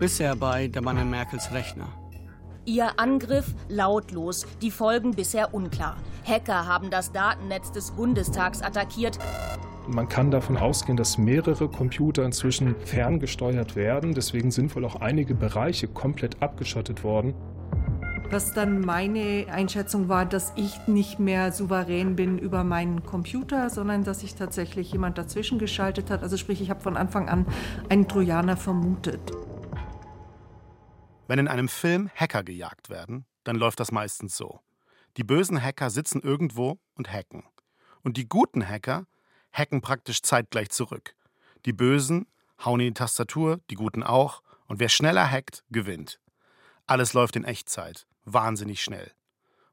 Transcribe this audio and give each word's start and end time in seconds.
Bisher 0.00 0.34
bei 0.34 0.66
der 0.66 0.80
Mann 0.80 0.96
in 0.96 1.10
Merkels 1.10 1.52
Rechner. 1.52 1.86
Ihr 2.64 2.98
Angriff 2.98 3.54
lautlos, 3.68 4.46
die 4.62 4.70
Folgen 4.70 5.10
bisher 5.10 5.52
unklar. 5.52 5.98
Hacker 6.24 6.66
haben 6.66 6.88
das 6.90 7.12
Datennetz 7.12 7.70
des 7.70 7.90
Bundestags 7.90 8.62
attackiert. 8.62 9.18
Man 9.86 10.08
kann 10.08 10.30
davon 10.30 10.56
ausgehen, 10.56 10.96
dass 10.96 11.18
mehrere 11.18 11.68
Computer 11.68 12.24
inzwischen 12.24 12.76
ferngesteuert 12.76 13.76
werden. 13.76 14.14
Deswegen 14.14 14.50
sind 14.50 14.74
wohl 14.74 14.86
auch 14.86 14.96
einige 14.96 15.34
Bereiche 15.34 15.86
komplett 15.86 16.42
abgeschottet 16.42 17.04
worden. 17.04 17.34
Was 18.30 18.54
dann 18.54 18.80
meine 18.80 19.48
Einschätzung 19.52 20.08
war, 20.08 20.24
dass 20.24 20.54
ich 20.56 20.86
nicht 20.86 21.18
mehr 21.18 21.52
souverän 21.52 22.16
bin 22.16 22.38
über 22.38 22.64
meinen 22.64 23.04
Computer, 23.04 23.68
sondern 23.68 24.04
dass 24.04 24.20
sich 24.20 24.34
tatsächlich 24.34 24.92
jemand 24.92 25.18
dazwischen 25.18 25.58
geschaltet 25.58 26.10
hat. 26.10 26.22
Also 26.22 26.38
sprich, 26.38 26.62
ich 26.62 26.70
habe 26.70 26.80
von 26.80 26.96
Anfang 26.96 27.28
an 27.28 27.44
einen 27.90 28.08
Trojaner 28.08 28.56
vermutet. 28.56 29.20
Wenn 31.30 31.38
in 31.38 31.46
einem 31.46 31.68
Film 31.68 32.10
Hacker 32.16 32.42
gejagt 32.42 32.90
werden, 32.90 33.24
dann 33.44 33.54
läuft 33.54 33.78
das 33.78 33.92
meistens 33.92 34.36
so. 34.36 34.58
Die 35.16 35.22
bösen 35.22 35.62
Hacker 35.62 35.88
sitzen 35.88 36.20
irgendwo 36.20 36.80
und 36.96 37.12
hacken. 37.12 37.44
Und 38.02 38.16
die 38.16 38.28
guten 38.28 38.68
Hacker 38.68 39.06
hacken 39.52 39.80
praktisch 39.80 40.22
zeitgleich 40.22 40.70
zurück. 40.70 41.14
Die 41.66 41.72
Bösen 41.72 42.26
hauen 42.64 42.80
in 42.80 42.88
die 42.88 42.94
Tastatur, 42.94 43.60
die 43.70 43.76
Guten 43.76 44.02
auch, 44.02 44.42
und 44.66 44.80
wer 44.80 44.88
schneller 44.88 45.30
hackt, 45.30 45.62
gewinnt. 45.70 46.18
Alles 46.88 47.12
läuft 47.12 47.36
in 47.36 47.44
Echtzeit 47.44 48.08
wahnsinnig 48.24 48.82
schnell. 48.82 49.12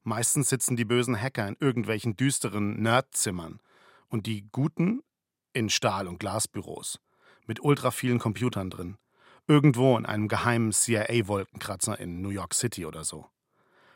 Meistens 0.04 0.50
sitzen 0.50 0.76
die 0.76 0.86
bösen 0.86 1.20
Hacker 1.20 1.48
in 1.48 1.58
irgendwelchen 1.60 2.16
düsteren 2.16 2.84
Nerdzimmern 2.84 3.62
und 4.10 4.28
die 4.28 4.48
guten 4.52 5.02
in 5.54 5.72
Stahl- 5.72 6.08
und 6.08 6.20
Glasbüros 6.20 7.00
mit 7.48 7.62
ultra 7.62 7.90
vielen 7.90 8.20
Computern 8.20 8.70
drin. 8.70 9.00
Irgendwo 9.50 9.98
in 9.98 10.06
einem 10.06 10.28
geheimen 10.28 10.74
CIA-Wolkenkratzer 10.74 11.98
in 11.98 12.22
New 12.22 12.30
York 12.30 12.54
City 12.54 12.86
oder 12.86 13.06
so. 13.06 13.28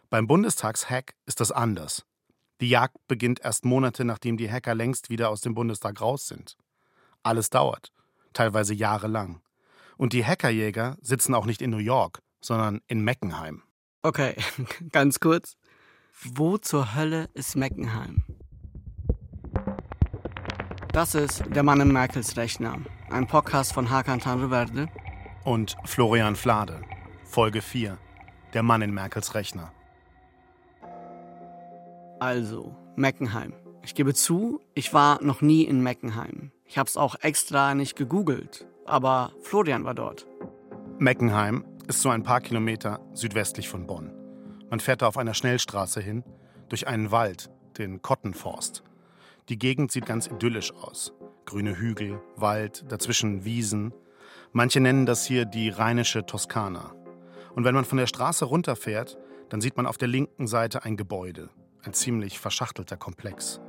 Beim 0.09 0.25
Bundestagshack 0.25 1.13
ist 1.25 1.41
das 1.41 1.51
anders. 1.51 2.05
Die 2.61 2.69
Jagd 2.69 2.95
beginnt 3.09 3.41
erst 3.43 3.65
Monate, 3.65 4.05
nachdem 4.05 4.37
die 4.37 4.49
Hacker 4.49 4.75
längst 4.75 5.09
wieder 5.09 5.29
aus 5.29 5.41
dem 5.41 5.53
Bundestag 5.53 5.99
raus 5.99 6.27
sind. 6.27 6.55
Alles 7.21 7.49
dauert, 7.49 7.91
teilweise 8.31 8.73
jahrelang. 8.73 9.41
Und 9.97 10.13
die 10.13 10.25
Hackerjäger 10.25 10.97
sitzen 11.01 11.35
auch 11.35 11.45
nicht 11.45 11.61
in 11.61 11.69
New 11.69 11.77
York, 11.77 12.21
sondern 12.39 12.79
in 12.87 13.01
Meckenheim. 13.03 13.61
Okay, 14.03 14.35
ganz 14.91 15.19
kurz. 15.19 15.57
Wo 16.23 16.57
zur 16.59 16.95
Hölle 16.95 17.29
ist 17.33 17.57
Meckenheim? 17.57 18.23
Das 20.93 21.13
ist 21.13 21.43
Der 21.49 21.63
Mann 21.63 21.81
im 21.81 21.91
Merkels 21.91 22.37
Rechner, 22.37 22.79
ein 23.09 23.27
Podcast 23.27 23.73
von 23.73 23.89
Hakan 23.89 24.19
Tanreverde 24.19 24.87
und 25.43 25.75
Florian 25.85 26.35
Flade. 26.35 26.81
Folge 27.23 27.61
4. 27.61 27.97
Der 28.53 28.63
Mann 28.63 28.81
in 28.81 28.93
Merkels 28.93 29.35
Rechner. 29.35 29.71
Also, 32.19 32.75
Meckenheim. 32.95 33.53
Ich 33.83 33.95
gebe 33.95 34.13
zu, 34.13 34.61
ich 34.75 34.93
war 34.93 35.23
noch 35.23 35.41
nie 35.41 35.63
in 35.63 35.81
Meckenheim. 35.81 36.51
Ich 36.65 36.77
habe 36.77 36.87
es 36.87 36.97
auch 36.97 37.15
extra 37.21 37.73
nicht 37.73 37.95
gegoogelt, 37.95 38.67
aber 38.85 39.31
Florian 39.41 39.85
war 39.85 39.95
dort. 39.95 40.27
Meckenheim 40.99 41.65
ist 41.87 42.01
so 42.01 42.09
ein 42.09 42.23
paar 42.23 42.41
Kilometer 42.41 42.99
südwestlich 43.13 43.69
von 43.69 43.87
Bonn. 43.87 44.13
Man 44.69 44.79
fährt 44.79 45.01
da 45.01 45.07
auf 45.07 45.17
einer 45.17 45.33
Schnellstraße 45.33 45.99
hin, 45.99 46.23
durch 46.69 46.87
einen 46.87 47.11
Wald, 47.11 47.49
den 47.77 48.01
Kottenforst. 48.01 48.83
Die 49.49 49.57
Gegend 49.57 49.91
sieht 49.91 50.05
ganz 50.05 50.27
idyllisch 50.27 50.73
aus. 50.73 51.13
Grüne 51.45 51.77
Hügel, 51.77 52.21
Wald, 52.35 52.85
dazwischen 52.87 53.43
Wiesen. 53.43 53.93
Manche 54.53 54.81
nennen 54.81 55.05
das 55.05 55.25
hier 55.25 55.45
die 55.45 55.69
rheinische 55.69 56.25
Toskana. 56.25 56.93
Und 57.55 57.63
wenn 57.63 57.73
man 57.73 57.85
von 57.85 57.97
der 57.97 58.07
Straße 58.07 58.43
runterfährt, 58.43 59.17
dann 59.49 59.61
sieht 59.61 59.77
man 59.77 59.85
auf 59.85 59.97
der 59.97 60.09
linken 60.09 60.45
Seite 60.45 60.83
ein 60.83 60.97
Gebäude. 60.97 61.49
Ein 61.83 61.93
ziemlich 61.93 62.37
verschachtelter 62.37 62.97
Komplex. 62.97 63.61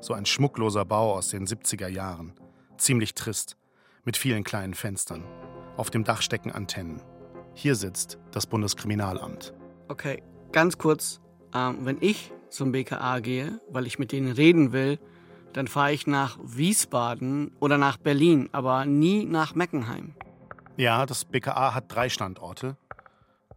So 0.00 0.14
ein 0.14 0.24
schmuckloser 0.24 0.86
Bau 0.86 1.14
aus 1.14 1.28
den 1.28 1.46
70er 1.46 1.88
Jahren. 1.88 2.32
Ziemlich 2.78 3.14
trist, 3.14 3.58
mit 4.04 4.16
vielen 4.16 4.42
kleinen 4.42 4.72
Fenstern. 4.72 5.24
Auf 5.76 5.90
dem 5.90 6.04
Dach 6.04 6.22
stecken 6.22 6.50
Antennen. 6.50 7.02
Hier 7.52 7.74
sitzt 7.74 8.18
das 8.30 8.46
Bundeskriminalamt. 8.46 9.52
Okay, 9.88 10.22
ganz 10.52 10.78
kurz. 10.78 11.20
Ähm, 11.54 11.78
wenn 11.82 11.98
ich 12.00 12.32
zum 12.48 12.72
BKA 12.72 13.20
gehe, 13.20 13.60
weil 13.68 13.86
ich 13.86 13.98
mit 13.98 14.12
denen 14.12 14.32
reden 14.32 14.72
will, 14.72 14.98
dann 15.52 15.68
fahre 15.68 15.92
ich 15.92 16.06
nach 16.06 16.38
Wiesbaden 16.42 17.52
oder 17.60 17.76
nach 17.76 17.98
Berlin, 17.98 18.48
aber 18.52 18.86
nie 18.86 19.24
nach 19.24 19.54
Meckenheim. 19.54 20.14
Ja, 20.80 21.04
das 21.04 21.26
BKA 21.26 21.74
hat 21.74 21.94
drei 21.94 22.08
Standorte. 22.08 22.78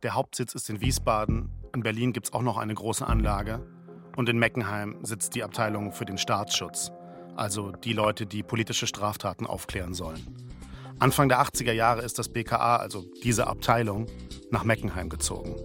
Der 0.04 0.14
Hauptsitz 0.14 0.56
ist 0.56 0.70
in 0.70 0.82
Wiesbaden. 0.82 1.50
In 1.74 1.82
Berlin 1.82 2.12
gibt 2.12 2.26
es 2.26 2.34
auch 2.34 2.42
noch 2.42 2.58
eine 2.58 2.74
große 2.74 3.08
Anlage. 3.08 3.66
Und 4.18 4.28
in 4.28 4.38
Meckenheim 4.38 4.98
sitzt 5.04 5.34
die 5.34 5.42
Abteilung 5.42 5.94
für 5.94 6.04
den 6.04 6.18
Staatsschutz. 6.18 6.92
Also 7.38 7.72
die 7.72 7.94
Leute, 7.94 8.26
die 8.26 8.44
politische 8.44 8.88
Straftaten 8.88 9.48
aufklären 9.48 9.94
sollen. 9.94 10.20
Anfang 11.00 11.30
der 11.30 11.42
80er 11.42 11.72
Jahre 11.72 12.02
ist 12.02 12.20
das 12.20 12.28
BKA, 12.28 12.76
also 12.76 13.06
diese 13.24 13.48
Abteilung, 13.48 14.08
nach 14.54 14.64
Meckenheim 14.64 15.10
gezogen. 15.10 15.56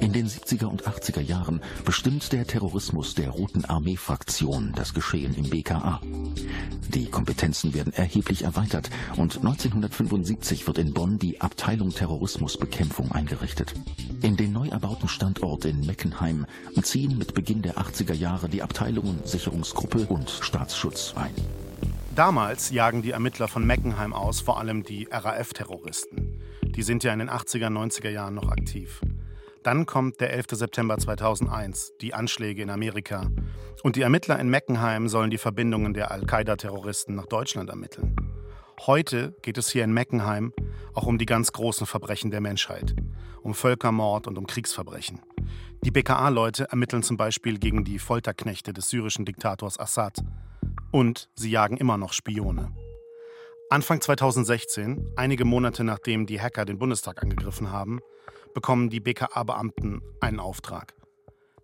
In 0.00 0.12
den 0.12 0.28
70er 0.28 0.66
und 0.66 0.86
80er 0.86 1.20
Jahren 1.20 1.60
bestimmt 1.84 2.30
der 2.32 2.46
Terrorismus 2.46 3.14
der 3.14 3.30
Roten 3.30 3.64
Armee-Fraktion 3.64 4.72
das 4.76 4.94
Geschehen 4.94 5.34
im 5.34 5.50
BKA. 5.50 6.00
Die 6.94 7.06
Kompetenzen 7.06 7.74
werden 7.74 7.92
erheblich 7.92 8.42
erweitert 8.42 8.90
und 9.16 9.38
1975 9.38 10.66
wird 10.66 10.78
in 10.78 10.94
Bonn 10.94 11.18
die 11.18 11.40
Abteilung 11.40 11.90
Terrorismusbekämpfung 11.90 13.10
eingerichtet. 13.10 13.74
In 14.22 14.36
den 14.36 14.52
neu 14.52 14.68
erbauten 14.68 15.08
Standort 15.08 15.64
in 15.64 15.84
Meckenheim 15.84 16.46
ziehen 16.82 17.18
mit 17.18 17.34
Beginn 17.34 17.62
der 17.62 17.78
80er 17.78 18.14
Jahre 18.14 18.48
die 18.48 18.62
Abteilungen 18.62 19.20
Sicherungsgruppe 19.24 20.06
und 20.06 20.30
Staatsschutz 20.30 21.14
ein. 21.16 21.34
Damals 22.18 22.70
jagen 22.70 23.00
die 23.00 23.12
Ermittler 23.12 23.46
von 23.46 23.64
Meckenheim 23.64 24.12
aus 24.12 24.40
vor 24.40 24.58
allem 24.58 24.82
die 24.82 25.06
RAF-Terroristen. 25.08 26.42
Die 26.64 26.82
sind 26.82 27.04
ja 27.04 27.12
in 27.12 27.20
den 27.20 27.30
80er, 27.30 27.68
90er 27.68 28.08
Jahren 28.10 28.34
noch 28.34 28.50
aktiv. 28.50 29.00
Dann 29.62 29.86
kommt 29.86 30.20
der 30.20 30.32
11. 30.32 30.46
September 30.50 30.98
2001, 30.98 31.92
die 32.00 32.14
Anschläge 32.14 32.60
in 32.60 32.70
Amerika. 32.70 33.30
Und 33.84 33.94
die 33.94 34.02
Ermittler 34.02 34.36
in 34.40 34.48
Meckenheim 34.48 35.06
sollen 35.06 35.30
die 35.30 35.38
Verbindungen 35.38 35.94
der 35.94 36.10
Al-Qaida-Terroristen 36.10 37.14
nach 37.14 37.26
Deutschland 37.26 37.70
ermitteln. 37.70 38.16
Heute 38.80 39.36
geht 39.42 39.56
es 39.56 39.70
hier 39.70 39.84
in 39.84 39.92
Meckenheim 39.92 40.52
auch 40.94 41.06
um 41.06 41.18
die 41.18 41.26
ganz 41.26 41.52
großen 41.52 41.86
Verbrechen 41.86 42.32
der 42.32 42.40
Menschheit, 42.40 42.96
um 43.42 43.54
Völkermord 43.54 44.26
und 44.26 44.38
um 44.38 44.48
Kriegsverbrechen. 44.48 45.20
Die 45.84 45.92
BKA-Leute 45.92 46.64
ermitteln 46.68 47.04
zum 47.04 47.16
Beispiel 47.16 47.60
gegen 47.60 47.84
die 47.84 48.00
Folterknechte 48.00 48.72
des 48.72 48.90
syrischen 48.90 49.24
Diktators 49.24 49.78
Assad 49.78 50.24
und 50.90 51.28
sie 51.34 51.50
jagen 51.50 51.76
immer 51.76 51.96
noch 51.96 52.12
Spione. 52.12 52.74
Anfang 53.70 54.00
2016, 54.00 55.12
einige 55.16 55.44
Monate 55.44 55.84
nachdem 55.84 56.26
die 56.26 56.40
Hacker 56.40 56.64
den 56.64 56.78
Bundestag 56.78 57.22
angegriffen 57.22 57.70
haben, 57.70 58.00
bekommen 58.54 58.88
die 58.88 59.00
BKA-Beamten 59.00 60.00
einen 60.20 60.40
Auftrag. 60.40 60.94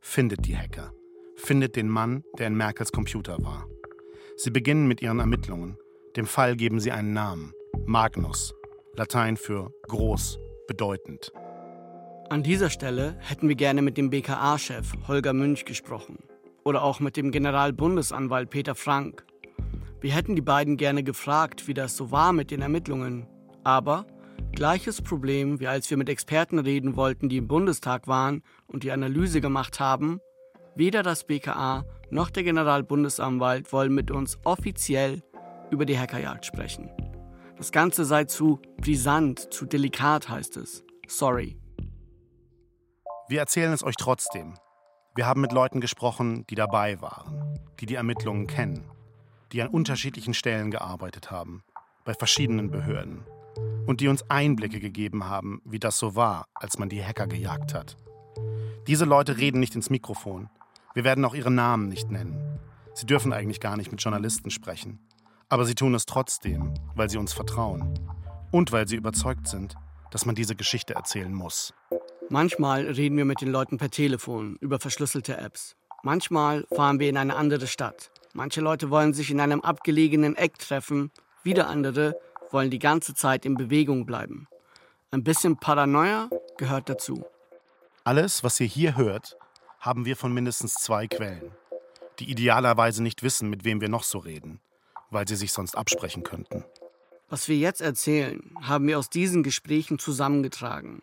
Findet 0.00 0.46
die 0.46 0.56
Hacker. 0.56 0.92
Findet 1.36 1.76
den 1.76 1.88
Mann, 1.88 2.22
der 2.38 2.48
in 2.48 2.56
Merkels 2.56 2.92
Computer 2.92 3.38
war. 3.42 3.66
Sie 4.36 4.50
beginnen 4.50 4.86
mit 4.86 5.00
ihren 5.00 5.18
Ermittlungen. 5.18 5.78
Dem 6.16 6.26
Fall 6.26 6.56
geben 6.56 6.78
sie 6.78 6.92
einen 6.92 7.14
Namen. 7.14 7.52
Magnus. 7.86 8.54
Latein 8.94 9.36
für 9.36 9.72
groß, 9.88 10.38
bedeutend. 10.68 11.32
An 12.28 12.42
dieser 12.42 12.68
Stelle 12.68 13.16
hätten 13.20 13.48
wir 13.48 13.56
gerne 13.56 13.80
mit 13.80 13.96
dem 13.96 14.10
BKA-Chef 14.10 14.92
Holger 15.08 15.32
Münch 15.32 15.64
gesprochen 15.64 16.18
oder 16.64 16.82
auch 16.82 17.00
mit 17.00 17.16
dem 17.16 17.30
Generalbundesanwalt 17.30 18.50
Peter 18.50 18.75
Frank. 18.75 19.25
Wir 20.00 20.12
hätten 20.12 20.34
die 20.34 20.42
beiden 20.42 20.76
gerne 20.76 21.02
gefragt, 21.02 21.69
wie 21.69 21.75
das 21.75 21.97
so 21.97 22.10
war 22.10 22.32
mit 22.32 22.50
den 22.50 22.62
Ermittlungen. 22.62 23.26
Aber 23.62 24.06
gleiches 24.52 25.00
Problem, 25.00 25.61
wie 25.61 25.66
als 25.66 25.88
wir 25.88 25.96
mit 25.96 26.08
Experten 26.08 26.58
reden 26.58 26.96
wollten, 26.96 27.28
die 27.28 27.38
im 27.38 27.49
Bundestag 27.49 28.06
waren 28.06 28.43
und 28.66 28.82
die 28.82 28.93
Analyse 28.93 29.40
gemacht 29.40 29.81
haben. 29.81 30.20
Weder 30.75 31.02
das 31.02 31.25
BKA 31.25 31.84
noch 32.11 32.31
der 32.31 32.43
Generalbundesanwalt 32.43 33.72
wollen 33.72 33.94
mit 33.94 34.11
uns 34.11 34.38
offiziell 34.44 35.22
über 35.70 35.87
die 35.87 35.99
Hackerjagd 35.99 36.44
sprechen. 36.44 36.90
Das 37.56 37.70
Ganze 37.70 38.05
sei 38.05 38.25
zu 38.25 38.61
brisant, 38.78 39.52
zu 39.52 39.64
delikat, 39.64 40.28
heißt 40.28 40.56
es. 40.56 40.84
Sorry. 41.06 41.56
Wir 43.28 43.40
erzählen 43.40 43.72
es 43.72 43.84
euch 43.84 43.94
trotzdem, 43.96 44.55
wir 45.16 45.26
haben 45.26 45.40
mit 45.40 45.52
Leuten 45.52 45.81
gesprochen, 45.81 46.44
die 46.49 46.56
dabei 46.56 47.00
waren, 47.00 47.58
die 47.78 47.87
die 47.87 47.94
Ermittlungen 47.94 48.49
kennen, 48.49 48.84
die 49.52 49.62
an 49.62 49.69
unterschiedlichen 49.69 50.34
Stellen 50.34 50.72
gearbeitet 50.72 51.31
haben, 51.31 51.62
bei 52.05 52.14
verschiedenen 52.14 52.72
Behörden 52.72 53.25
und 53.87 54.00
die 54.00 54.08
uns 54.08 54.28
Einblicke 54.28 54.81
gegeben 54.81 55.26
haben, 55.26 55.62
wie 55.64 55.78
das 55.78 55.99
so 55.99 56.16
war, 56.16 56.46
als 56.55 56.78
man 56.78 56.88
die 56.88 57.05
Hacker 57.05 57.28
gejagt 57.28 57.75
hat. 57.75 57.96
Diese 58.88 59.05
Leute 59.05 59.38
reden 59.38 59.61
nicht 59.61 59.76
ins 59.76 59.88
Mikrofon. 59.88 60.50
Wir 60.94 61.05
werden 61.05 61.25
auch 61.25 61.34
ihre 61.34 61.52
Namen 61.52 61.88
nicht 61.88 62.11
nennen. 62.11 62.58
Sie 62.94 63.06
dürfen 63.06 63.32
eigentlich 63.32 63.61
gar 63.61 63.76
nicht 63.76 63.93
mit 63.93 64.02
Journalisten 64.02 64.50
sprechen. 64.50 64.99
Aber 65.49 65.64
sie 65.64 65.76
tun 65.76 65.94
es 65.94 66.06
trotzdem, 66.06 66.75
weil 66.96 67.08
sie 67.08 67.19
uns 67.19 67.32
vertrauen 67.32 68.00
und 68.50 68.72
weil 68.72 68.88
sie 68.88 68.96
überzeugt 68.96 69.46
sind, 69.46 69.76
dass 70.11 70.26
man 70.26 70.34
diese 70.34 70.56
Geschichte 70.56 70.94
erzählen 70.94 71.32
muss. 71.32 71.72
Manchmal 72.31 72.87
reden 72.87 73.17
wir 73.17 73.25
mit 73.25 73.41
den 73.41 73.50
Leuten 73.50 73.76
per 73.76 73.91
Telefon 73.91 74.56
über 74.61 74.79
verschlüsselte 74.79 75.37
Apps. 75.37 75.76
Manchmal 76.03 76.67
fahren 76.75 76.99
wir 76.99 77.09
in 77.09 77.17
eine 77.17 77.37
andere 77.37 77.67
Stadt. 77.67 78.11
Manche 78.32 78.61
Leute 78.61 78.91
wollen 78.91 79.12
sich 79.12 79.31
in 79.31 79.41
einem 79.41 79.61
abgelegenen 79.61 80.35
Eck 80.35 80.59
treffen, 80.59 81.11
wieder 81.43 81.69
andere 81.69 82.19
wollen 82.50 82.71
die 82.71 82.79
ganze 82.79 83.15
Zeit 83.15 83.44
in 83.44 83.56
Bewegung 83.56 84.06
bleiben. 84.06 84.49
Ein 85.11 85.23
bisschen 85.23 85.56
Paranoia 85.59 86.31
gehört 86.56 86.88
dazu. 86.88 87.25
Alles, 88.05 88.43
was 88.43 88.59
ihr 88.59 88.67
hier 88.67 88.97
hört, 88.97 89.37
haben 89.79 90.05
wir 90.05 90.17
von 90.17 90.32
mindestens 90.32 90.75
zwei 90.75 91.06
Quellen, 91.06 91.53
die 92.19 92.31
idealerweise 92.31 93.03
nicht 93.03 93.23
wissen, 93.23 93.50
mit 93.50 93.65
wem 93.65 93.81
wir 93.81 93.88
noch 93.88 94.03
so 94.03 94.19
reden, 94.19 94.61
weil 95.11 95.29
sie 95.29 95.37
sich 95.37 95.53
sonst 95.53 95.76
absprechen 95.76 96.23
könnten. 96.23 96.65
Was 97.29 97.49
wir 97.49 97.56
jetzt 97.56 97.81
erzählen, 97.81 98.55
haben 98.61 98.87
wir 98.87 98.99
aus 98.99 99.11
diesen 99.11 99.43
Gesprächen 99.43 99.99
zusammengetragen. 99.99 101.03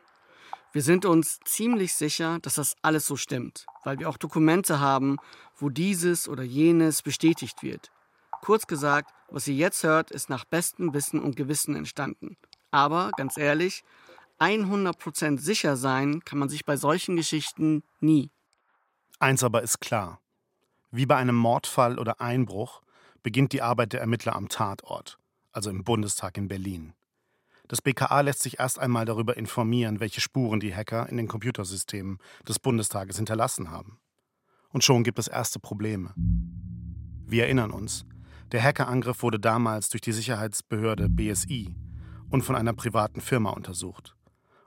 Wir 0.74 0.82
sind 0.82 1.06
uns 1.06 1.40
ziemlich 1.44 1.94
sicher, 1.94 2.40
dass 2.42 2.56
das 2.56 2.76
alles 2.82 3.06
so 3.06 3.18
stimmt, 3.18 3.66
weil 3.84 4.00
wir 4.00 4.08
auch 4.08 4.18
Dokumente 4.18 4.80
haben, 4.80 5.18
wo 5.58 5.70
dieses 5.70 6.30
oder 6.30 6.44
jenes 6.44 7.02
bestätigt 7.02 7.62
wird. 7.62 7.92
Kurz 8.42 8.68
gesagt, 8.68 9.12
was 9.30 9.48
ihr 9.48 9.56
jetzt 9.56 9.84
hört, 9.84 10.12
ist 10.12 10.30
nach 10.30 10.46
bestem 10.46 10.94
Wissen 10.94 11.20
und 11.20 11.36
Gewissen 11.36 11.76
entstanden. 11.76 12.38
Aber, 12.72 13.12
ganz 13.18 13.38
ehrlich, 13.38 13.84
100% 14.40 15.40
sicher 15.40 15.76
sein 15.76 16.24
kann 16.24 16.40
man 16.40 16.48
sich 16.48 16.66
bei 16.66 16.78
solchen 16.78 17.18
Geschichten 17.18 17.84
nie. 18.00 18.32
Eins 19.20 19.44
aber 19.44 19.62
ist 19.62 19.82
klar. 19.82 20.22
Wie 20.90 21.06
bei 21.06 21.18
einem 21.18 21.36
Mordfall 21.36 22.00
oder 22.00 22.22
Einbruch 22.22 22.82
beginnt 23.24 23.52
die 23.52 23.62
Arbeit 23.62 23.94
der 23.94 24.02
Ermittler 24.02 24.36
am 24.36 24.50
Tatort, 24.50 25.20
also 25.52 25.70
im 25.70 25.84
Bundestag 25.84 26.38
in 26.38 26.48
Berlin. 26.48 26.94
Das 27.72 27.82
BKA 27.82 28.20
lässt 28.20 28.44
sich 28.44 28.60
erst 28.60 28.80
einmal 28.80 29.06
darüber 29.06 29.38
informieren, 29.38 30.02
welche 30.02 30.20
Spuren 30.20 30.60
die 30.60 30.76
Hacker 30.76 31.08
in 31.08 31.16
den 31.16 31.30
Computersystemen 31.30 32.18
des 32.46 32.60
Bundestages 32.60 33.16
hinterlassen 33.16 33.72
haben. 33.72 33.98
Und 34.74 34.84
schon 34.84 35.06
gibt 35.06 35.18
es 35.20 35.30
erste 35.30 35.58
Probleme. 35.58 36.14
Wir 37.26 37.46
erinnern 37.46 37.72
uns, 37.72 38.06
der 38.52 38.62
Hackerangriff 38.62 39.24
wurde 39.24 39.40
damals 39.40 39.88
durch 39.88 40.02
die 40.02 40.12
Sicherheitsbehörde 40.12 41.08
BSI 41.08 41.74
und 42.30 42.42
von 42.42 42.58
einer 42.58 42.74
privaten 42.74 43.22
Firma 43.22 43.52
untersucht. 43.52 44.18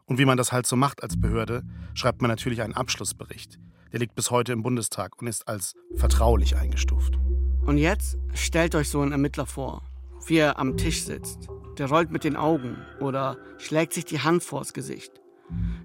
Und 0.07 0.17
wie 0.17 0.25
man 0.25 0.39
das 0.39 0.53
halt 0.53 0.67
so 0.67 0.75
macht 0.75 1.03
als 1.03 1.21
Behörde, 1.21 1.63
schreibt 1.93 2.23
man 2.23 2.31
natürlich 2.31 2.63
einen 2.63 2.73
Abschlussbericht. 2.73 3.59
Der 3.93 4.01
liegt 4.01 4.15
bis 4.15 4.31
heute 4.31 4.55
im 4.55 4.63
Bundestag 4.63 5.21
und 5.21 5.27
ist 5.27 5.47
als 5.47 5.75
vertraulich 5.95 6.57
eingestuft. 6.57 7.19
Und 7.67 7.77
jetzt 7.77 8.17
stellt 8.33 8.75
euch 8.75 8.89
so 8.89 9.03
einen 9.03 9.13
Ermittler 9.13 9.45
vor, 9.45 9.83
wie 10.27 10.39
er 10.39 10.59
am 10.59 10.77
Tisch 10.77 11.05
sitzt 11.05 11.49
der 11.79 11.89
rollt 11.89 12.11
mit 12.11 12.25
den 12.25 12.37
Augen 12.37 12.79
oder 13.01 13.37
schlägt 13.59 13.93
sich 13.93 14.05
die 14.05 14.21
Hand 14.21 14.43
vors 14.43 14.73
Gesicht. 14.73 15.13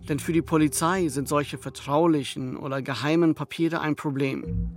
Denn 0.07 0.19
für 0.19 0.33
die 0.33 0.41
Polizei 0.41 1.07
sind 1.09 1.27
solche 1.27 1.57
vertraulichen 1.57 2.57
oder 2.57 2.81
geheimen 2.81 3.35
Papiere 3.35 3.81
ein 3.81 3.95
Problem. 3.95 4.75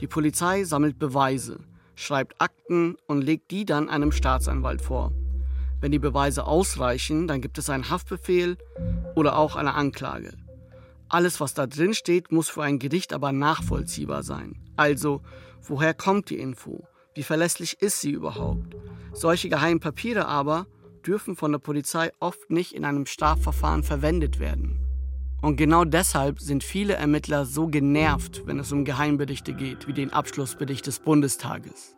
Die 0.00 0.06
Polizei 0.06 0.64
sammelt 0.64 0.98
Beweise, 0.98 1.60
schreibt 1.94 2.40
Akten 2.40 2.96
und 3.06 3.22
legt 3.22 3.50
die 3.50 3.64
dann 3.64 3.88
einem 3.88 4.12
Staatsanwalt 4.12 4.82
vor. 4.82 5.12
Wenn 5.80 5.92
die 5.92 5.98
Beweise 5.98 6.46
ausreichen, 6.46 7.26
dann 7.26 7.40
gibt 7.40 7.58
es 7.58 7.68
einen 7.68 7.90
Haftbefehl 7.90 8.56
oder 9.14 9.36
auch 9.36 9.56
eine 9.56 9.74
Anklage. 9.74 10.32
Alles, 11.08 11.40
was 11.40 11.54
da 11.54 11.66
drin 11.66 11.92
steht, 11.92 12.32
muss 12.32 12.48
für 12.48 12.62
ein 12.62 12.78
Gericht 12.78 13.12
aber 13.12 13.32
nachvollziehbar 13.32 14.22
sein. 14.22 14.56
Also, 14.76 15.20
woher 15.60 15.92
kommt 15.92 16.30
die 16.30 16.38
Info? 16.38 16.86
Wie 17.14 17.22
verlässlich 17.22 17.82
ist 17.82 18.00
sie 18.00 18.12
überhaupt? 18.12 18.74
Solche 19.12 19.48
geheimen 19.48 19.80
Papiere 19.80 20.26
aber 20.26 20.66
dürfen 21.06 21.36
von 21.36 21.52
der 21.52 21.58
Polizei 21.58 22.10
oft 22.20 22.50
nicht 22.50 22.72
in 22.72 22.84
einem 22.84 23.06
Strafverfahren 23.06 23.82
verwendet 23.82 24.38
werden. 24.38 24.78
Und 25.42 25.56
genau 25.56 25.84
deshalb 25.84 26.40
sind 26.40 26.62
viele 26.62 26.94
Ermittler 26.94 27.44
so 27.44 27.66
genervt, 27.66 28.46
wenn 28.46 28.58
es 28.58 28.70
um 28.72 28.84
Geheimberichte 28.84 29.54
geht, 29.54 29.88
wie 29.88 29.92
den 29.92 30.12
Abschlussbericht 30.12 30.86
des 30.86 31.00
Bundestages. 31.00 31.96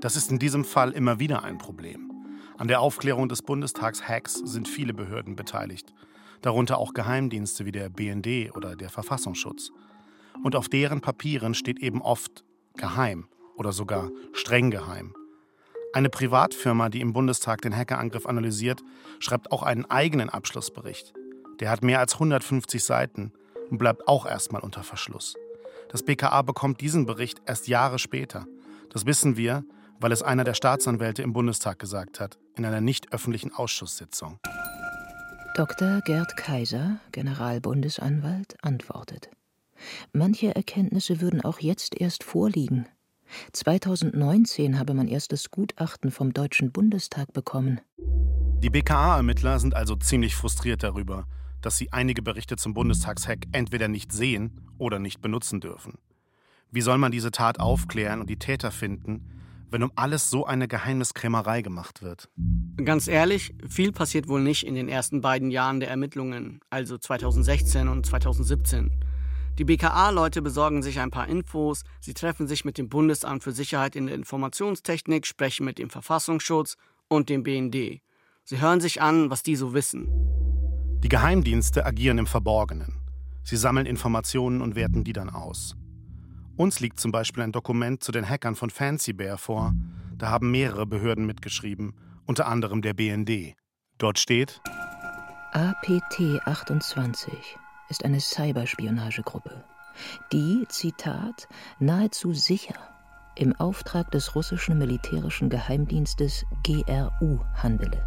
Das 0.00 0.16
ist 0.16 0.30
in 0.30 0.38
diesem 0.38 0.64
Fall 0.64 0.92
immer 0.92 1.18
wieder 1.18 1.42
ein 1.42 1.58
Problem. 1.58 2.10
An 2.56 2.68
der 2.68 2.80
Aufklärung 2.80 3.28
des 3.28 3.42
Bundestags-Hacks 3.42 4.34
sind 4.34 4.68
viele 4.68 4.94
Behörden 4.94 5.34
beteiligt, 5.36 5.92
darunter 6.42 6.78
auch 6.78 6.94
Geheimdienste 6.94 7.66
wie 7.66 7.72
der 7.72 7.88
BND 7.88 8.54
oder 8.54 8.76
der 8.76 8.88
Verfassungsschutz. 8.88 9.70
Und 10.42 10.56
auf 10.56 10.68
deren 10.68 11.00
Papieren 11.00 11.54
steht 11.54 11.80
eben 11.80 12.00
oft 12.00 12.44
geheim 12.76 13.26
oder 13.56 13.72
sogar 13.72 14.10
streng 14.32 14.70
geheim. 14.70 15.14
Eine 15.94 16.08
Privatfirma, 16.08 16.88
die 16.88 17.02
im 17.02 17.12
Bundestag 17.12 17.60
den 17.60 17.76
Hackerangriff 17.76 18.24
analysiert, 18.24 18.80
schreibt 19.18 19.52
auch 19.52 19.62
einen 19.62 19.84
eigenen 19.84 20.30
Abschlussbericht. 20.30 21.12
Der 21.60 21.70
hat 21.70 21.82
mehr 21.82 22.00
als 22.00 22.14
150 22.14 22.82
Seiten 22.82 23.32
und 23.70 23.76
bleibt 23.76 24.08
auch 24.08 24.24
erstmal 24.24 24.62
unter 24.62 24.82
Verschluss. 24.84 25.34
Das 25.90 26.02
BKA 26.02 26.40
bekommt 26.42 26.80
diesen 26.80 27.04
Bericht 27.04 27.42
erst 27.44 27.68
Jahre 27.68 27.98
später. 27.98 28.46
Das 28.90 29.04
wissen 29.04 29.36
wir, 29.36 29.64
weil 30.00 30.12
es 30.12 30.22
einer 30.22 30.44
der 30.44 30.54
Staatsanwälte 30.54 31.22
im 31.22 31.34
Bundestag 31.34 31.78
gesagt 31.78 32.20
hat, 32.20 32.38
in 32.56 32.64
einer 32.64 32.80
nicht 32.80 33.12
öffentlichen 33.12 33.52
Ausschusssitzung. 33.52 34.38
Dr. 35.54 36.00
Gerd 36.06 36.38
Kaiser, 36.38 37.00
Generalbundesanwalt, 37.12 38.56
antwortet. 38.62 39.28
Manche 40.14 40.56
Erkenntnisse 40.56 41.20
würden 41.20 41.42
auch 41.42 41.58
jetzt 41.58 42.00
erst 42.00 42.24
vorliegen. 42.24 42.88
2019 43.52 44.78
habe 44.78 44.94
man 44.94 45.08
erst 45.08 45.32
das 45.32 45.50
Gutachten 45.50 46.10
vom 46.10 46.32
Deutschen 46.32 46.72
Bundestag 46.72 47.32
bekommen. 47.32 47.80
Die 48.62 48.70
BKA-Ermittler 48.70 49.58
sind 49.58 49.74
also 49.74 49.96
ziemlich 49.96 50.36
frustriert 50.36 50.82
darüber, 50.82 51.26
dass 51.60 51.76
sie 51.76 51.92
einige 51.92 52.22
Berichte 52.22 52.56
zum 52.56 52.74
Bundestagshack 52.74 53.46
entweder 53.52 53.88
nicht 53.88 54.12
sehen 54.12 54.60
oder 54.78 54.98
nicht 54.98 55.20
benutzen 55.20 55.60
dürfen. 55.60 55.98
Wie 56.70 56.80
soll 56.80 56.98
man 56.98 57.12
diese 57.12 57.30
Tat 57.30 57.60
aufklären 57.60 58.20
und 58.20 58.30
die 58.30 58.38
Täter 58.38 58.70
finden, 58.70 59.28
wenn 59.70 59.82
um 59.82 59.92
alles 59.96 60.30
so 60.30 60.46
eine 60.46 60.68
Geheimniskrämerei 60.68 61.62
gemacht 61.62 62.02
wird? 62.02 62.30
Ganz 62.84 63.08
ehrlich, 63.08 63.54
viel 63.68 63.92
passiert 63.92 64.28
wohl 64.28 64.42
nicht 64.42 64.66
in 64.66 64.74
den 64.74 64.88
ersten 64.88 65.20
beiden 65.20 65.50
Jahren 65.50 65.80
der 65.80 65.90
Ermittlungen, 65.90 66.60
also 66.70 66.98
2016 66.98 67.88
und 67.88 68.06
2017. 68.06 68.90
Die 69.58 69.64
BKA-Leute 69.64 70.40
besorgen 70.40 70.82
sich 70.82 70.98
ein 70.98 71.10
paar 71.10 71.28
Infos, 71.28 71.82
sie 72.00 72.14
treffen 72.14 72.46
sich 72.46 72.64
mit 72.64 72.78
dem 72.78 72.88
Bundesamt 72.88 73.42
für 73.42 73.52
Sicherheit 73.52 73.94
in 73.96 74.06
der 74.06 74.14
Informationstechnik, 74.14 75.26
sprechen 75.26 75.66
mit 75.66 75.78
dem 75.78 75.90
Verfassungsschutz 75.90 76.76
und 77.08 77.28
dem 77.28 77.42
BND. 77.42 78.00
Sie 78.44 78.60
hören 78.60 78.80
sich 78.80 79.02
an, 79.02 79.28
was 79.28 79.42
die 79.42 79.56
so 79.56 79.74
wissen. 79.74 80.08
Die 81.00 81.08
Geheimdienste 81.08 81.84
agieren 81.84 82.18
im 82.18 82.26
Verborgenen. 82.26 82.94
Sie 83.44 83.56
sammeln 83.56 83.86
Informationen 83.86 84.62
und 84.62 84.74
werten 84.74 85.04
die 85.04 85.12
dann 85.12 85.28
aus. 85.28 85.76
Uns 86.56 86.80
liegt 86.80 86.98
zum 86.98 87.12
Beispiel 87.12 87.42
ein 87.42 87.52
Dokument 87.52 88.02
zu 88.02 88.12
den 88.12 88.28
Hackern 88.28 88.54
von 88.54 88.70
Fancy 88.70 89.12
Bear 89.12 89.36
vor. 89.36 89.74
Da 90.16 90.30
haben 90.30 90.50
mehrere 90.50 90.86
Behörden 90.86 91.26
mitgeschrieben, 91.26 91.94
unter 92.26 92.46
anderem 92.46 92.80
der 92.82 92.94
BND. 92.94 93.54
Dort 93.98 94.18
steht 94.18 94.62
APT 95.52 96.40
28 96.46 97.58
ist 97.88 98.04
eine 98.04 98.20
Cyberspionagegruppe, 98.20 99.64
die, 100.32 100.64
Zitat, 100.68 101.48
nahezu 101.78 102.32
sicher 102.32 102.74
im 103.34 103.54
Auftrag 103.56 104.10
des 104.10 104.34
russischen 104.34 104.78
militärischen 104.78 105.48
Geheimdienstes 105.48 106.44
GRU 106.64 107.40
handele. 107.54 108.06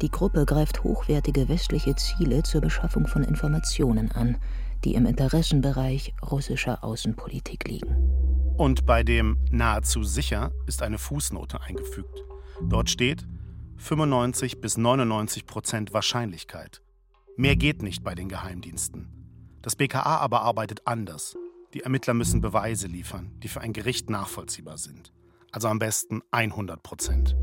Die 0.00 0.10
Gruppe 0.10 0.44
greift 0.46 0.84
hochwertige 0.84 1.48
westliche 1.48 1.94
Ziele 1.96 2.42
zur 2.42 2.60
Beschaffung 2.60 3.06
von 3.06 3.22
Informationen 3.22 4.10
an, 4.12 4.36
die 4.84 4.94
im 4.94 5.06
Interessenbereich 5.06 6.14
russischer 6.30 6.84
Außenpolitik 6.84 7.66
liegen. 7.68 7.94
Und 8.56 8.86
bei 8.86 9.02
dem 9.02 9.38
nahezu 9.50 10.02
sicher 10.02 10.52
ist 10.66 10.82
eine 10.82 10.98
Fußnote 10.98 11.60
eingefügt. 11.60 12.24
Dort 12.62 12.90
steht 12.90 13.26
95 13.76 14.60
bis 14.60 14.76
99 14.76 15.46
Prozent 15.46 15.92
Wahrscheinlichkeit. 15.92 16.82
Mehr 17.38 17.54
geht 17.54 17.82
nicht 17.82 18.02
bei 18.02 18.16
den 18.16 18.28
Geheimdiensten. 18.28 19.06
Das 19.62 19.76
BKA 19.76 20.16
aber 20.16 20.42
arbeitet 20.42 20.88
anders. 20.88 21.36
Die 21.72 21.82
Ermittler 21.82 22.12
müssen 22.12 22.40
Beweise 22.40 22.88
liefern, 22.88 23.30
die 23.44 23.46
für 23.46 23.60
ein 23.60 23.72
Gericht 23.72 24.10
nachvollziehbar 24.10 24.76
sind. 24.76 25.12
Also 25.52 25.68
am 25.68 25.78
besten 25.78 26.20
100 26.32 26.82
Prozent. 26.82 27.36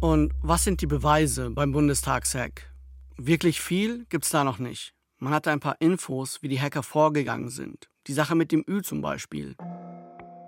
Und 0.00 0.32
was 0.40 0.62
sind 0.62 0.82
die 0.82 0.86
Beweise 0.86 1.50
beim 1.50 1.72
Bundestagshack? 1.72 2.72
Wirklich 3.16 3.60
viel 3.60 4.06
gibt's 4.08 4.30
da 4.30 4.44
noch 4.44 4.60
nicht. 4.60 4.94
Man 5.18 5.34
hatte 5.34 5.50
ein 5.50 5.58
paar 5.58 5.80
Infos, 5.80 6.40
wie 6.40 6.48
die 6.48 6.60
Hacker 6.60 6.84
vorgegangen 6.84 7.48
sind. 7.48 7.88
Die 8.06 8.12
Sache 8.12 8.36
mit 8.36 8.52
dem 8.52 8.64
Ü 8.68 8.82
zum 8.82 9.02
Beispiel. 9.02 9.56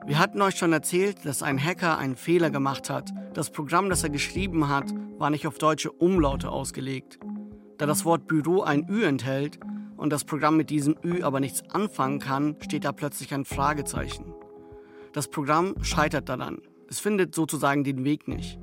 Wir 0.07 0.21
hatten 0.21 0.41
euch 0.43 0.55
schon 0.55 0.73
erzählt, 0.73 1.27
dass 1.27 1.43
ein 1.43 1.61
Hacker 1.61 1.99
einen 1.99 2.15
Fehler 2.15 2.51
gemacht 2.51 2.89
hat. 2.89 3.11
Das 3.35 3.51
Programm, 3.51 3.91
das 3.91 4.05
er 4.05 4.11
geschrieben 4.11 4.69
hat, 4.69 4.95
war 5.19 5.31
nicht 5.31 5.49
auf 5.49 5.59
deutsche 5.59 5.91
Umlaute 5.91 6.51
ausgelegt. 6.51 7.19
Da 7.81 7.87
das 7.87 8.05
Wort 8.05 8.27
Büro 8.27 8.61
ein 8.61 8.87
Ü 8.91 9.05
enthält 9.07 9.59
und 9.97 10.13
das 10.13 10.25
Programm 10.25 10.59
mit 10.59 10.69
diesem 10.69 10.97
Ü 11.03 11.23
aber 11.23 11.41
nichts 11.41 11.63
anfangen 11.71 12.19
kann, 12.19 12.57
steht 12.61 12.85
da 12.85 12.93
plötzlich 12.93 13.33
ein 13.33 13.47
Fragezeichen. 13.47 14.35
Das 15.15 15.29
Programm 15.29 15.83
scheitert 15.83 16.29
daran. 16.29 16.61
Es 16.91 17.01
findet 17.01 17.35
sozusagen 17.35 17.83
den 17.83 18.05
Weg 18.05 18.29
nicht. 18.29 18.59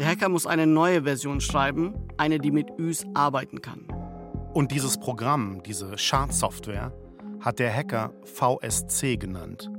Der 0.00 0.08
Hacker 0.08 0.28
muss 0.28 0.44
eine 0.44 0.66
neue 0.66 1.04
Version 1.04 1.40
schreiben, 1.40 1.94
eine, 2.16 2.40
die 2.40 2.50
mit 2.50 2.66
Üs 2.80 3.06
arbeiten 3.14 3.62
kann. 3.62 3.86
Und 4.54 4.72
dieses 4.72 4.98
Programm, 4.98 5.62
diese 5.62 5.96
Schadsoftware, 5.96 6.92
hat 7.38 7.60
der 7.60 7.72
Hacker 7.72 8.12
VSC 8.24 9.18
genannt. 9.18 9.70